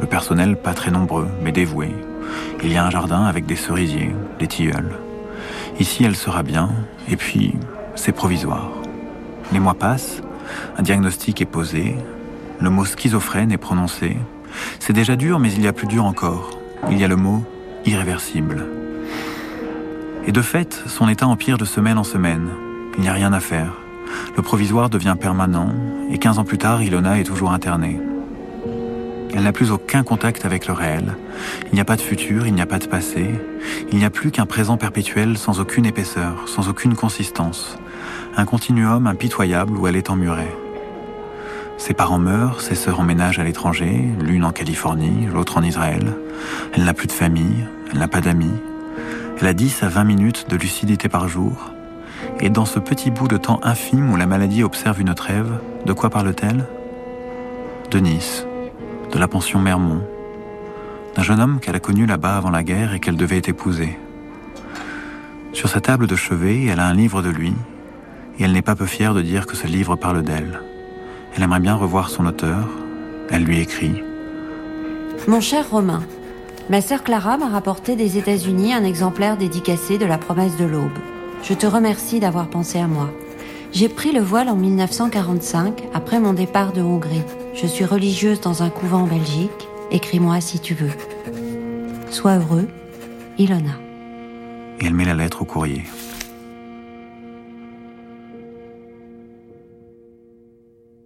Le 0.00 0.06
personnel 0.06 0.56
pas 0.56 0.74
très 0.74 0.90
nombreux, 0.90 1.28
mais 1.42 1.52
dévoué. 1.52 1.90
Il 2.62 2.72
y 2.72 2.76
a 2.76 2.84
un 2.84 2.90
jardin 2.90 3.24
avec 3.24 3.46
des 3.46 3.56
cerisiers, 3.56 4.14
des 4.38 4.46
tilleuls. 4.46 4.98
Ici, 5.80 6.04
elle 6.04 6.16
sera 6.16 6.42
bien, 6.42 6.70
et 7.08 7.16
puis, 7.16 7.54
c'est 7.96 8.12
provisoire. 8.12 8.70
Les 9.52 9.60
mois 9.60 9.74
passent, 9.74 10.22
un 10.78 10.82
diagnostic 10.82 11.40
est 11.40 11.46
posé, 11.46 11.96
le 12.60 12.70
mot 12.70 12.84
schizophrène 12.84 13.50
est 13.50 13.58
prononcé. 13.58 14.16
C'est 14.78 14.92
déjà 14.92 15.16
dur, 15.16 15.40
mais 15.40 15.52
il 15.52 15.62
y 15.62 15.66
a 15.66 15.72
plus 15.72 15.86
dur 15.86 16.04
encore. 16.04 16.50
Il 16.90 16.98
y 16.98 17.04
a 17.04 17.08
le 17.08 17.16
mot 17.16 17.44
irréversible. 17.84 18.66
Et 20.26 20.32
de 20.32 20.42
fait, 20.42 20.82
son 20.86 21.08
état 21.08 21.26
empire 21.26 21.58
de 21.58 21.64
semaine 21.64 21.98
en 21.98 22.04
semaine. 22.04 22.48
Il 22.96 23.02
n'y 23.02 23.08
a 23.08 23.12
rien 23.12 23.32
à 23.32 23.40
faire. 23.40 23.72
Le 24.36 24.42
provisoire 24.42 24.90
devient 24.90 25.16
permanent 25.20 25.70
et 26.10 26.18
15 26.18 26.38
ans 26.38 26.44
plus 26.44 26.58
tard, 26.58 26.82
Ilona 26.82 27.18
est 27.18 27.24
toujours 27.24 27.52
internée. 27.52 28.00
Elle 29.36 29.42
n'a 29.42 29.52
plus 29.52 29.72
aucun 29.72 30.04
contact 30.04 30.44
avec 30.44 30.68
le 30.68 30.72
réel. 30.72 31.16
Il 31.66 31.74
n'y 31.74 31.80
a 31.80 31.84
pas 31.84 31.96
de 31.96 32.00
futur, 32.00 32.46
il 32.46 32.54
n'y 32.54 32.60
a 32.60 32.66
pas 32.66 32.78
de 32.78 32.86
passé. 32.86 33.30
Il 33.90 33.98
n'y 33.98 34.04
a 34.04 34.10
plus 34.10 34.30
qu'un 34.30 34.46
présent 34.46 34.76
perpétuel 34.76 35.36
sans 35.36 35.58
aucune 35.58 35.86
épaisseur, 35.86 36.48
sans 36.48 36.68
aucune 36.68 36.94
consistance. 36.94 37.76
Un 38.36 38.44
continuum 38.44 39.08
impitoyable 39.08 39.76
où 39.76 39.88
elle 39.88 39.96
est 39.96 40.08
emmurée. 40.08 40.54
Ses 41.78 41.94
parents 41.94 42.20
meurent, 42.20 42.60
ses 42.60 42.76
sœurs 42.76 43.00
emménagent 43.00 43.40
à 43.40 43.44
l'étranger, 43.44 44.04
l'une 44.20 44.44
en 44.44 44.52
Californie, 44.52 45.26
l'autre 45.32 45.58
en 45.58 45.62
Israël. 45.62 46.14
Elle 46.72 46.84
n'a 46.84 46.94
plus 46.94 47.08
de 47.08 47.12
famille, 47.12 47.66
elle 47.92 47.98
n'a 47.98 48.08
pas 48.08 48.20
d'amis. 48.20 48.54
Elle 49.40 49.48
a 49.48 49.52
10 49.52 49.82
à 49.82 49.88
20 49.88 50.04
minutes 50.04 50.46
de 50.48 50.56
lucidité 50.56 51.08
par 51.08 51.28
jour. 51.28 51.72
Et 52.38 52.50
dans 52.50 52.64
ce 52.64 52.78
petit 52.78 53.10
bout 53.10 53.26
de 53.26 53.36
temps 53.36 53.58
infime 53.64 54.12
où 54.12 54.16
la 54.16 54.26
maladie 54.26 54.62
observe 54.62 55.00
une 55.00 55.14
trêve, 55.14 55.58
de 55.84 55.92
quoi 55.92 56.08
parle-t-elle? 56.08 56.66
De 57.90 57.98
Nice, 57.98 58.46
de 59.14 59.18
la 59.20 59.28
pension 59.28 59.60
Mermont, 59.60 60.02
d'un 61.14 61.22
jeune 61.22 61.40
homme 61.40 61.60
qu'elle 61.60 61.76
a 61.76 61.80
connu 61.80 62.04
là-bas 62.04 62.36
avant 62.36 62.50
la 62.50 62.64
guerre 62.64 62.94
et 62.94 63.00
qu'elle 63.00 63.16
devait 63.16 63.42
épouser. 63.46 63.96
Sur 65.52 65.68
sa 65.68 65.80
table 65.80 66.08
de 66.08 66.16
chevet, 66.16 66.64
elle 66.64 66.80
a 66.80 66.86
un 66.88 66.94
livre 66.94 67.22
de 67.22 67.30
lui, 67.30 67.54
et 68.38 68.42
elle 68.42 68.52
n'est 68.52 68.60
pas 68.60 68.74
peu 68.74 68.86
fière 68.86 69.14
de 69.14 69.22
dire 69.22 69.46
que 69.46 69.54
ce 69.54 69.68
livre 69.68 69.94
parle 69.94 70.22
d'elle. 70.22 70.60
Elle 71.36 71.44
aimerait 71.44 71.60
bien 71.60 71.76
revoir 71.76 72.10
son 72.10 72.26
auteur. 72.26 72.66
Elle 73.30 73.44
lui 73.44 73.60
écrit. 73.60 74.02
Mon 75.28 75.40
cher 75.40 75.70
Romain, 75.70 76.02
ma 76.68 76.80
sœur 76.80 77.04
Clara 77.04 77.36
m'a 77.36 77.48
rapporté 77.48 77.94
des 77.94 78.18
États-Unis 78.18 78.74
un 78.74 78.82
exemplaire 78.82 79.36
dédicacé 79.36 79.96
de 79.96 80.06
La 80.06 80.18
promesse 80.18 80.56
de 80.56 80.64
l'aube. 80.64 80.98
Je 81.44 81.54
te 81.54 81.66
remercie 81.66 82.18
d'avoir 82.18 82.48
pensé 82.48 82.80
à 82.80 82.88
moi. 82.88 83.10
J'ai 83.70 83.88
pris 83.88 84.10
le 84.10 84.20
voile 84.20 84.48
en 84.48 84.56
1945, 84.56 85.84
après 85.94 86.18
mon 86.18 86.32
départ 86.32 86.72
de 86.72 86.82
Hongrie. 86.82 87.22
Je 87.54 87.68
suis 87.68 87.84
religieuse 87.84 88.40
dans 88.40 88.64
un 88.64 88.70
couvent 88.70 89.02
en 89.02 89.06
Belgique. 89.06 89.68
Écris-moi 89.92 90.40
si 90.40 90.58
tu 90.58 90.74
veux. 90.74 90.90
Sois 92.10 92.38
heureux, 92.38 92.68
Ilona. 93.38 93.78
Et 94.80 94.86
elle 94.86 94.94
met 94.94 95.04
la 95.04 95.14
lettre 95.14 95.42
au 95.42 95.44
courrier. 95.44 95.84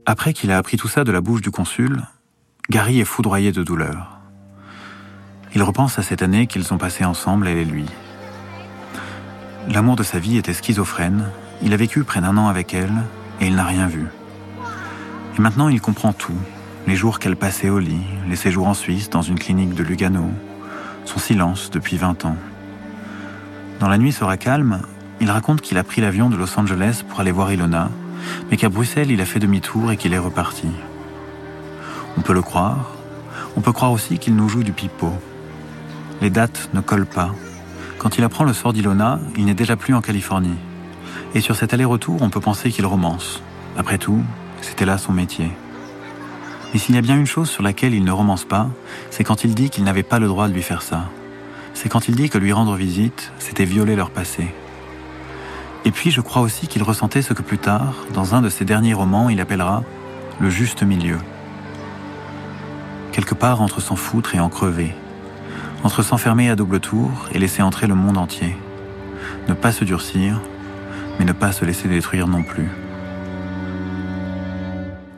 Après 0.07 0.33
qu'il 0.33 0.51
a 0.51 0.57
appris 0.57 0.79
tout 0.79 0.89
ça 0.89 1.05
de 1.05 1.13
la 1.13 1.21
bouche 1.21 1.43
du 1.43 1.51
consul, 1.51 2.03
Gary 2.71 2.99
est 3.01 3.05
foudroyé 3.05 3.53
de 3.53 3.63
douleur. 3.63 4.19
Il 5.55 5.63
repense 5.63 5.99
à 5.99 6.03
cette 6.03 6.23
année 6.23 6.47
qu'ils 6.47 6.73
ont 6.73 6.79
passée 6.79 7.05
ensemble, 7.05 7.47
elle 7.47 7.59
et 7.59 7.65
lui. 7.67 7.85
L'amour 9.69 9.97
de 9.97 10.03
sa 10.03 10.19
vie 10.19 10.39
était 10.39 10.55
schizophrène, 10.55 11.29
il 11.63 11.75
a 11.75 11.77
vécu 11.77 12.05
près 12.05 12.23
d'un 12.23 12.39
an 12.39 12.49
avec 12.49 12.73
elle, 12.73 12.95
et 13.41 13.49
il 13.49 13.55
n'a 13.55 13.65
rien 13.65 13.87
vu. 13.87 14.07
Maintenant 15.39 15.69
il 15.69 15.81
comprend 15.81 16.13
tout, 16.13 16.37
les 16.89 16.97
jours 16.97 17.21
qu'elle 17.21 17.37
passait 17.37 17.71
au 17.71 17.79
lit, 17.79 18.03
les 18.29 18.35
séjours 18.35 18.67
en 18.67 18.75
Suisse 18.75 19.09
dans 19.09 19.23
une 19.23 19.39
clinique 19.39 19.73
de 19.73 19.85
Lugano, 19.85 20.31
son 21.05 21.21
silence 21.21 21.71
depuis 21.71 21.97
20 21.97 22.25
ans. 22.25 22.37
Dans 23.79 23.89
La 23.89 23.99
nuit 23.99 24.11
sera 24.11 24.37
calme, 24.37 24.81
il 25.21 25.31
raconte 25.31 25.61
qu'il 25.61 25.79
a 25.79 25.85
pris 25.85 26.01
l'avion 26.01 26.29
de 26.29 26.37
Los 26.37 26.59
Angeles 26.59 27.05
pour 27.09 27.21
aller 27.21 27.31
voir 27.31 27.53
Ilona, 27.53 27.89
mais 28.51 28.57
qu'à 28.57 28.69
Bruxelles 28.69 29.13
il 29.13 29.21
a 29.21 29.25
fait 29.25 29.39
demi-tour 29.39 29.93
et 29.93 29.97
qu'il 29.97 30.13
est 30.13 30.19
reparti. 30.19 30.67
On 32.17 32.21
peut 32.21 32.35
le 32.35 32.43
croire, 32.43 32.91
on 33.57 33.61
peut 33.61 33.73
croire 33.73 33.93
aussi 33.93 34.19
qu'il 34.19 34.35
nous 34.35 34.49
joue 34.49 34.65
du 34.65 34.73
pipeau. 34.73 35.13
Les 36.21 36.31
dates 36.31 36.69
ne 36.75 36.81
collent 36.81 37.07
pas, 37.07 37.31
quand 37.99 38.19
il 38.19 38.25
apprend 38.25 38.43
le 38.43 38.53
sort 38.53 38.73
d'Ilona, 38.73 39.21
il 39.37 39.45
n'est 39.45 39.55
déjà 39.55 39.77
plus 39.77 39.95
en 39.95 40.01
Californie. 40.01 40.59
Et 41.37 41.41
sur 41.41 41.55
cet 41.55 41.75
aller-retour, 41.75 42.23
on 42.23 42.31
peut 42.31 42.41
penser 42.41 42.73
qu'il 42.73 42.87
romance. 42.87 43.41
Après 43.77 43.99
tout, 43.99 44.25
c'était 44.61 44.85
là 44.85 44.99
son 44.99 45.13
métier. 45.13 45.51
Mais 46.73 46.79
s'il 46.79 46.95
y 46.95 46.99
a 46.99 47.03
bien 47.03 47.17
une 47.17 47.27
chose 47.27 47.49
sur 47.49 47.63
laquelle 47.63 47.95
il 47.95 48.05
ne 48.05 48.13
romance 48.13 48.45
pas, 48.45 48.69
c'est 49.11 49.25
quand 49.25 49.45
il 49.45 49.55
dit 49.55 49.71
qu'il 49.71 49.85
n'avait 49.85 50.03
pas 50.03 50.19
le 50.19 50.27
droit 50.27 50.49
de 50.49 50.53
lui 50.53 50.63
faire 50.63 50.83
ça. 50.83 51.09
C'est 51.75 51.89
quand 51.89 52.09
il 52.09 52.17
dit 52.17 52.29
que 52.29 52.39
lui 52.39 52.53
rendre 52.53 52.75
visite, 52.75 53.33
c'était 53.39 53.65
violer 53.65 53.97
leur 53.97 54.11
passé. 54.11 54.49
Et 55.85 55.91
puis 55.91 56.11
je 56.11 56.21
crois 56.21 56.43
aussi 56.43 56.67
qu'il 56.67 56.83
ressentait 56.83 57.23
ce 57.23 57.33
que 57.33 57.43
plus 57.43 57.59
tard, 57.59 57.95
dans 58.13 58.35
un 58.35 58.43
de 58.43 58.49
ses 58.49 58.65
derniers 58.65 58.95
romans, 58.95 59.31
il 59.31 59.41
appellera 59.41 59.83
le 60.41 60.51
juste 60.51 60.83
milieu. 60.83 61.19
Quelque 63.13 63.35
part 63.35 63.63
entre 63.63 63.81
s'en 63.81 63.97
foutre 63.97 64.35
et 64.35 64.41
en 64.41 64.49
crever, 64.49 64.95
entre 65.85 66.03
s'enfermer 66.03 66.51
à 66.51 66.57
double 66.57 66.81
tour 66.81 67.11
et 67.33 67.39
laisser 67.39 67.63
entrer 67.63 67.87
le 67.87 67.95
monde 67.95 68.19
entier. 68.19 68.57
Ne 69.49 69.55
pas 69.55 69.73
se 69.73 69.85
durcir, 69.85 70.41
mais 71.19 71.25
ne 71.25 71.33
pas 71.33 71.53
se 71.53 71.65
laisser 71.65 71.89
détruire 71.89 72.29
non 72.29 72.43
plus. 72.43 72.69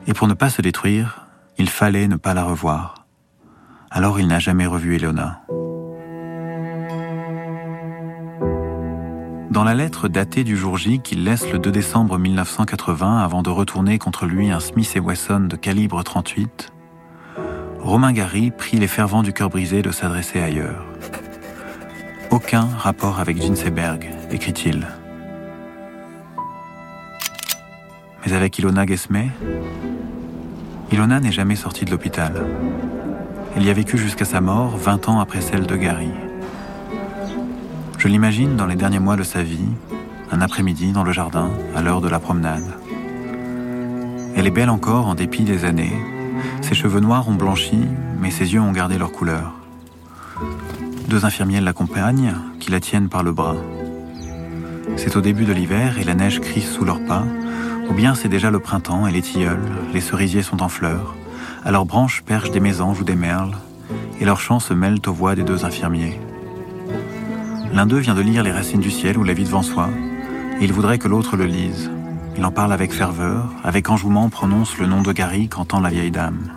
Et 0.07 0.13
pour 0.13 0.27
ne 0.27 0.33
pas 0.33 0.49
se 0.49 0.61
détruire, 0.61 1.27
il 1.57 1.69
fallait 1.69 2.07
ne 2.07 2.15
pas 2.15 2.33
la 2.33 2.43
revoir. 2.43 3.05
Alors 3.89 4.19
il 4.19 4.27
n'a 4.27 4.39
jamais 4.39 4.65
revu 4.65 4.95
Eleona. 4.95 5.41
Dans 9.51 9.65
la 9.65 9.73
lettre 9.73 10.07
datée 10.07 10.45
du 10.45 10.55
jour 10.55 10.77
J 10.77 11.01
qu'il 11.01 11.25
laisse 11.25 11.51
le 11.51 11.59
2 11.59 11.71
décembre 11.71 12.17
1980 12.17 13.17
avant 13.17 13.43
de 13.43 13.49
retourner 13.49 13.99
contre 13.99 14.25
lui 14.25 14.49
un 14.49 14.61
Smith 14.61 14.97
Wesson 15.03 15.41
de 15.41 15.57
calibre 15.57 16.01
38, 16.01 16.71
Romain 17.79 18.13
Gary 18.13 18.51
prit 18.51 18.77
les 18.77 18.87
fervents 18.87 19.23
du 19.23 19.33
cœur 19.33 19.49
brisé 19.49 19.81
de 19.81 19.91
s'adresser 19.91 20.39
ailleurs. 20.39 20.85
Aucun 22.29 22.65
rapport 22.77 23.19
avec 23.19 23.41
Ginseberg, 23.41 24.09
écrit-il. 24.31 24.87
Mais 28.25 28.33
avec 28.33 28.59
Ilona 28.59 28.85
Gesme, 28.85 29.29
Ilona 30.91 31.19
n'est 31.19 31.31
jamais 31.31 31.55
sortie 31.55 31.85
de 31.85 31.91
l'hôpital. 31.91 32.45
Elle 33.55 33.63
y 33.63 33.69
a 33.69 33.73
vécu 33.73 33.97
jusqu'à 33.97 34.25
sa 34.25 34.41
mort, 34.41 34.77
20 34.77 35.09
ans 35.09 35.19
après 35.19 35.41
celle 35.41 35.65
de 35.65 35.75
Gary. 35.75 36.11
Je 37.97 38.07
l'imagine 38.07 38.55
dans 38.55 38.65
les 38.65 38.75
derniers 38.75 38.99
mois 38.99 39.15
de 39.15 39.23
sa 39.23 39.43
vie, 39.43 39.69
un 40.31 40.41
après-midi 40.41 40.91
dans 40.91 41.03
le 41.03 41.11
jardin, 41.11 41.49
à 41.75 41.81
l'heure 41.81 42.01
de 42.01 42.09
la 42.09 42.19
promenade. 42.19 42.73
Elle 44.35 44.47
est 44.47 44.51
belle 44.51 44.69
encore 44.69 45.07
en 45.07 45.15
dépit 45.15 45.43
des 45.43 45.65
années. 45.65 45.93
Ses 46.61 46.75
cheveux 46.75 46.99
noirs 46.99 47.27
ont 47.27 47.35
blanchi, 47.35 47.79
mais 48.19 48.31
ses 48.31 48.53
yeux 48.53 48.61
ont 48.61 48.71
gardé 48.71 48.97
leur 48.97 49.11
couleur. 49.11 49.53
Deux 51.07 51.25
infirmiers 51.25 51.59
l'accompagnent, 51.59 52.35
qui 52.59 52.71
la 52.71 52.79
tiennent 52.79 53.09
par 53.09 53.23
le 53.23 53.33
bras. 53.33 53.57
C'est 54.95 55.15
au 55.15 55.21
début 55.21 55.45
de 55.45 55.53
l'hiver 55.53 55.99
et 55.99 56.03
la 56.03 56.15
neige 56.15 56.39
crisse 56.39 56.71
sous 56.71 56.85
leurs 56.85 57.03
pas, 57.05 57.25
ou 57.91 57.93
bien 57.93 58.15
c'est 58.15 58.29
déjà 58.29 58.49
le 58.51 58.59
printemps 58.59 59.05
et 59.05 59.11
les 59.11 59.21
tilleuls, 59.21 59.69
les 59.93 59.99
cerisiers 59.99 60.43
sont 60.43 60.63
en 60.63 60.69
fleurs, 60.69 61.13
à 61.65 61.71
leurs 61.71 61.85
branches 61.85 62.23
perchent 62.25 62.51
des 62.51 62.61
mésanges 62.61 63.01
ou 63.01 63.03
des 63.03 63.17
merles, 63.17 63.57
et 64.21 64.23
leurs 64.23 64.39
chants 64.39 64.61
se 64.61 64.73
mêlent 64.73 65.01
aux 65.07 65.11
voix 65.11 65.35
des 65.35 65.43
deux 65.43 65.65
infirmiers. 65.65 66.17
L'un 67.73 67.85
d'eux 67.85 67.97
vient 67.97 68.15
de 68.15 68.21
lire 68.21 68.43
Les 68.43 68.51
Racines 68.53 68.79
du 68.79 68.91
ciel 68.91 69.17
ou 69.17 69.25
La 69.25 69.33
vie 69.33 69.43
devant 69.43 69.61
soi, 69.61 69.89
et 70.61 70.63
il 70.63 70.71
voudrait 70.71 70.99
que 70.99 71.09
l'autre 71.09 71.35
le 71.35 71.43
lise. 71.43 71.91
Il 72.37 72.45
en 72.45 72.51
parle 72.51 72.71
avec 72.71 72.93
ferveur, 72.93 73.49
avec 73.61 73.89
enjouement 73.89 74.29
prononce 74.29 74.77
le 74.77 74.85
nom 74.85 75.01
de 75.01 75.11
Gary 75.11 75.49
qu'entend 75.49 75.81
la 75.81 75.89
vieille 75.89 76.11
dame. 76.11 76.53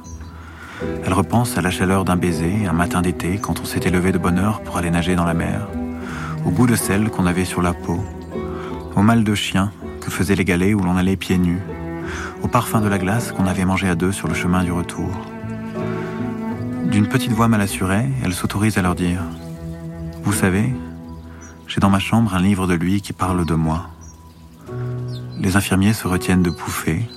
Elle 1.05 1.15
repense 1.15 1.59
à 1.59 1.63
la 1.63 1.73
chaleur 1.73 2.05
d'un 2.05 2.17
baiser, 2.17 2.65
un 2.69 2.73
matin 2.73 3.03
d'été, 3.03 3.39
quand 3.43 3.59
on 3.59 3.65
s'était 3.65 3.91
levé 3.91 4.13
de 4.13 4.19
bonne 4.19 4.39
heure 4.39 4.61
pour 4.61 4.77
aller 4.77 4.91
nager 4.91 5.17
dans 5.17 5.25
la 5.25 5.35
mer, 5.35 5.67
au 6.47 6.51
goût 6.51 6.69
de 6.69 6.77
sel 6.77 7.11
qu'on 7.11 7.27
avait 7.27 7.45
sur 7.45 7.61
la 7.61 7.73
peau, 7.73 8.05
au 8.95 9.03
mal 9.03 9.25
de 9.25 9.35
chien 9.35 9.73
que 10.05 10.11
faisaient 10.11 10.35
les 10.35 10.45
galets 10.45 10.75
où 10.75 10.81
l'on 10.81 10.97
allait 10.97 11.17
pieds 11.17 11.39
nus, 11.39 11.63
au 12.43 12.49
parfum 12.49 12.83
de 12.83 12.89
la 12.89 12.99
glace 12.99 13.33
qu'on 13.33 13.47
avait 13.47 13.65
mangé 13.65 13.89
à 13.89 13.95
deux 13.95 14.13
sur 14.13 14.29
le 14.29 14.35
chemin 14.35 14.63
du 14.63 14.71
retour. 14.71 15.09
D'une 16.91 17.09
petite 17.09 17.33
voix 17.33 17.49
mal 17.49 17.63
assurée, 17.63 18.07
elle 18.23 18.35
s'autorise 18.35 18.77
à 18.77 18.83
leur 18.83 18.95
dire 18.95 19.23
Vous 20.23 20.35
savez, 20.35 20.75
j'ai 21.67 21.81
dans 21.81 21.89
ma 21.89 21.99
chambre 21.99 22.35
un 22.35 22.41
livre 22.41 22.67
de 22.67 22.75
lui 22.75 23.01
qui 23.01 23.15
parle 23.15 23.47
de 23.47 23.55
moi. 23.55 23.89
Les 25.41 25.57
infirmiers 25.57 25.95
se 25.95 26.07
retiennent 26.07 26.43
de 26.43 26.51
pouffer. 26.51 27.09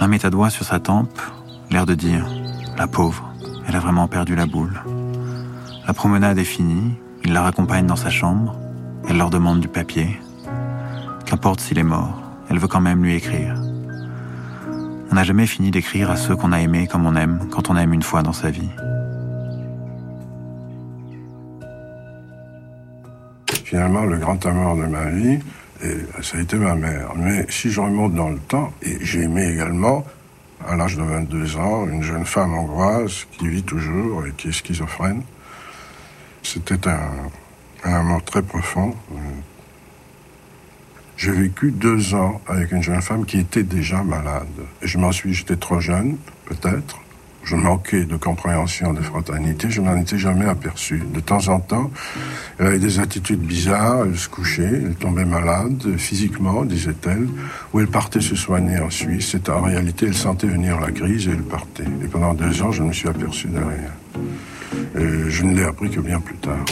L'un 0.00 0.08
met 0.08 0.26
un 0.26 0.30
doigt 0.30 0.50
sur 0.50 0.64
sa 0.64 0.80
tempe, 0.80 1.20
l'air 1.70 1.86
de 1.86 1.94
dire 1.94 2.26
La 2.76 2.88
pauvre, 2.88 3.32
elle 3.68 3.76
a 3.76 3.80
vraiment 3.80 4.08
perdu 4.08 4.34
la 4.34 4.46
boule. 4.46 4.82
La 5.86 5.94
promenade 5.94 6.38
est 6.38 6.44
finie, 6.44 6.94
il 7.24 7.32
la 7.32 7.42
raccompagne 7.42 7.86
dans 7.86 7.96
sa 7.96 8.10
chambre, 8.10 8.56
elle 9.08 9.18
leur 9.18 9.30
demande 9.30 9.60
du 9.60 9.68
papier. 9.68 10.18
Qu'importe 11.26 11.60
s'il 11.60 11.78
est 11.78 11.82
mort, 11.82 12.22
elle 12.48 12.58
veut 12.58 12.68
quand 12.68 12.80
même 12.80 13.02
lui 13.02 13.14
écrire. 13.14 13.54
On 15.10 15.14
n'a 15.14 15.24
jamais 15.24 15.46
fini 15.46 15.70
d'écrire 15.70 16.10
à 16.10 16.16
ceux 16.16 16.36
qu'on 16.36 16.52
a 16.52 16.60
aimés 16.60 16.86
comme 16.86 17.06
on 17.06 17.14
aime 17.16 17.48
quand 17.50 17.68
on 17.68 17.76
aime 17.76 17.92
une 17.92 18.02
fois 18.02 18.22
dans 18.22 18.32
sa 18.32 18.50
vie. 18.50 18.70
finalement, 23.66 24.04
le 24.04 24.16
grand 24.16 24.46
amour 24.46 24.76
de 24.76 24.86
ma 24.86 25.10
vie, 25.10 25.38
ça 26.22 26.38
a 26.38 26.40
été 26.40 26.56
ma 26.56 26.74
mère. 26.74 27.12
Mais 27.16 27.44
si 27.50 27.70
je 27.70 27.80
remonte 27.80 28.14
dans 28.14 28.30
le 28.30 28.38
temps, 28.38 28.72
et 28.82 28.96
j'ai 29.04 29.22
aimé 29.22 29.48
également, 29.48 30.04
à 30.66 30.76
l'âge 30.76 30.96
de 30.96 31.02
22 31.02 31.56
ans, 31.56 31.86
une 31.86 32.02
jeune 32.02 32.24
femme 32.24 32.54
hongroise 32.54 33.26
qui 33.32 33.48
vit 33.48 33.62
toujours 33.62 34.24
et 34.26 34.30
qui 34.32 34.48
est 34.48 34.52
schizophrène. 34.52 35.22
C'était 36.42 36.88
un, 36.88 37.10
un 37.84 37.94
amour 37.94 38.22
très 38.22 38.40
profond. 38.40 38.94
J'ai 41.16 41.32
vécu 41.32 41.70
deux 41.70 42.14
ans 42.14 42.42
avec 42.46 42.72
une 42.72 42.82
jeune 42.82 43.00
femme 43.00 43.24
qui 43.24 43.38
était 43.38 43.62
déjà 43.62 44.02
malade. 44.02 44.46
Je 44.82 44.98
m'en 44.98 45.12
suis, 45.12 45.32
j'étais 45.32 45.56
trop 45.56 45.80
jeune, 45.80 46.18
peut-être. 46.44 46.98
Je 47.42 47.54
manquais 47.54 48.04
de 48.04 48.16
compréhension, 48.16 48.92
de 48.92 49.00
fraternité. 49.00 49.70
Je 49.70 49.80
n'en 49.80 49.96
étais 49.96 50.18
jamais 50.18 50.46
aperçu. 50.46 51.02
De 51.14 51.20
temps 51.20 51.48
en 51.48 51.60
temps, 51.60 51.90
elle 52.58 52.66
avait 52.66 52.78
des 52.80 52.98
attitudes 52.98 53.40
bizarres. 53.40 54.04
Elle 54.04 54.18
se 54.18 54.28
couchait, 54.28 54.82
elle 54.84 54.96
tombait 54.96 55.24
malade, 55.24 55.96
physiquement, 55.96 56.64
disait-elle, 56.64 57.28
ou 57.72 57.80
elle 57.80 57.86
partait 57.86 58.20
se 58.20 58.34
soigner 58.34 58.80
en 58.80 58.90
Suisse. 58.90 59.36
en 59.48 59.62
réalité, 59.62 60.06
elle 60.06 60.14
sentait 60.14 60.48
venir 60.48 60.80
la 60.80 60.90
crise 60.90 61.28
et 61.28 61.30
elle 61.30 61.44
partait. 61.44 61.84
Et 62.04 62.08
pendant 62.08 62.34
deux 62.34 62.62
ans, 62.62 62.72
je 62.72 62.82
ne 62.82 62.88
me 62.88 62.92
suis 62.92 63.08
aperçu 63.08 63.46
de 63.46 63.58
rien. 63.58 64.22
Et 64.98 65.30
je 65.30 65.44
ne 65.44 65.54
l'ai 65.54 65.64
appris 65.64 65.88
que 65.88 66.00
bien 66.00 66.20
plus 66.20 66.36
tard. 66.36 66.64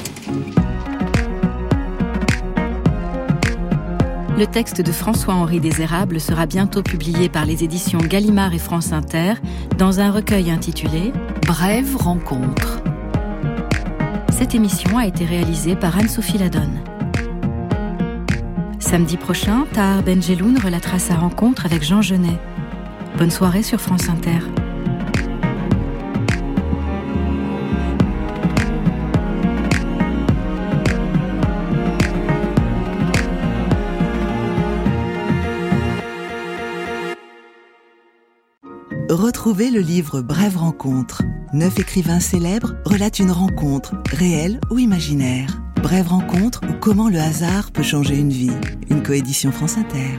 Le 4.36 4.46
texte 4.46 4.80
de 4.80 4.90
François-Henri 4.90 5.60
Désérable 5.60 6.18
sera 6.18 6.46
bientôt 6.46 6.82
publié 6.82 7.28
par 7.28 7.46
les 7.46 7.62
éditions 7.62 8.00
Gallimard 8.00 8.52
et 8.52 8.58
France 8.58 8.92
Inter 8.92 9.34
dans 9.78 10.00
un 10.00 10.10
recueil 10.10 10.50
intitulé 10.50 11.12
Brève 11.46 11.96
rencontre. 11.96 12.82
Cette 14.32 14.56
émission 14.56 14.98
a 14.98 15.06
été 15.06 15.24
réalisée 15.24 15.76
par 15.76 15.96
Anne-Sophie 15.96 16.38
Ladonne. 16.38 16.80
Samedi 18.80 19.16
prochain, 19.16 19.66
Tahar 19.72 20.02
Benjeloun 20.02 20.58
relatera 20.58 20.98
sa 20.98 21.14
rencontre 21.14 21.64
avec 21.64 21.84
Jean 21.84 22.02
Genet. 22.02 22.40
Bonne 23.16 23.30
soirée 23.30 23.62
sur 23.62 23.80
France 23.80 24.08
Inter. 24.08 24.40
Retrouvez 39.14 39.70
le 39.70 39.78
livre 39.78 40.22
Brève 40.22 40.56
rencontre. 40.56 41.22
Neuf 41.52 41.78
écrivains 41.78 42.18
célèbres 42.18 42.74
relatent 42.84 43.20
une 43.20 43.30
rencontre, 43.30 43.94
réelle 44.10 44.58
ou 44.72 44.80
imaginaire. 44.80 45.62
Brève 45.80 46.08
rencontre 46.08 46.62
ou 46.68 46.72
comment 46.80 47.08
le 47.08 47.20
hasard 47.20 47.70
peut 47.70 47.84
changer 47.84 48.18
une 48.18 48.32
vie. 48.32 48.50
Une 48.90 49.04
coédition 49.04 49.52
France 49.52 49.78
Inter. 49.78 50.18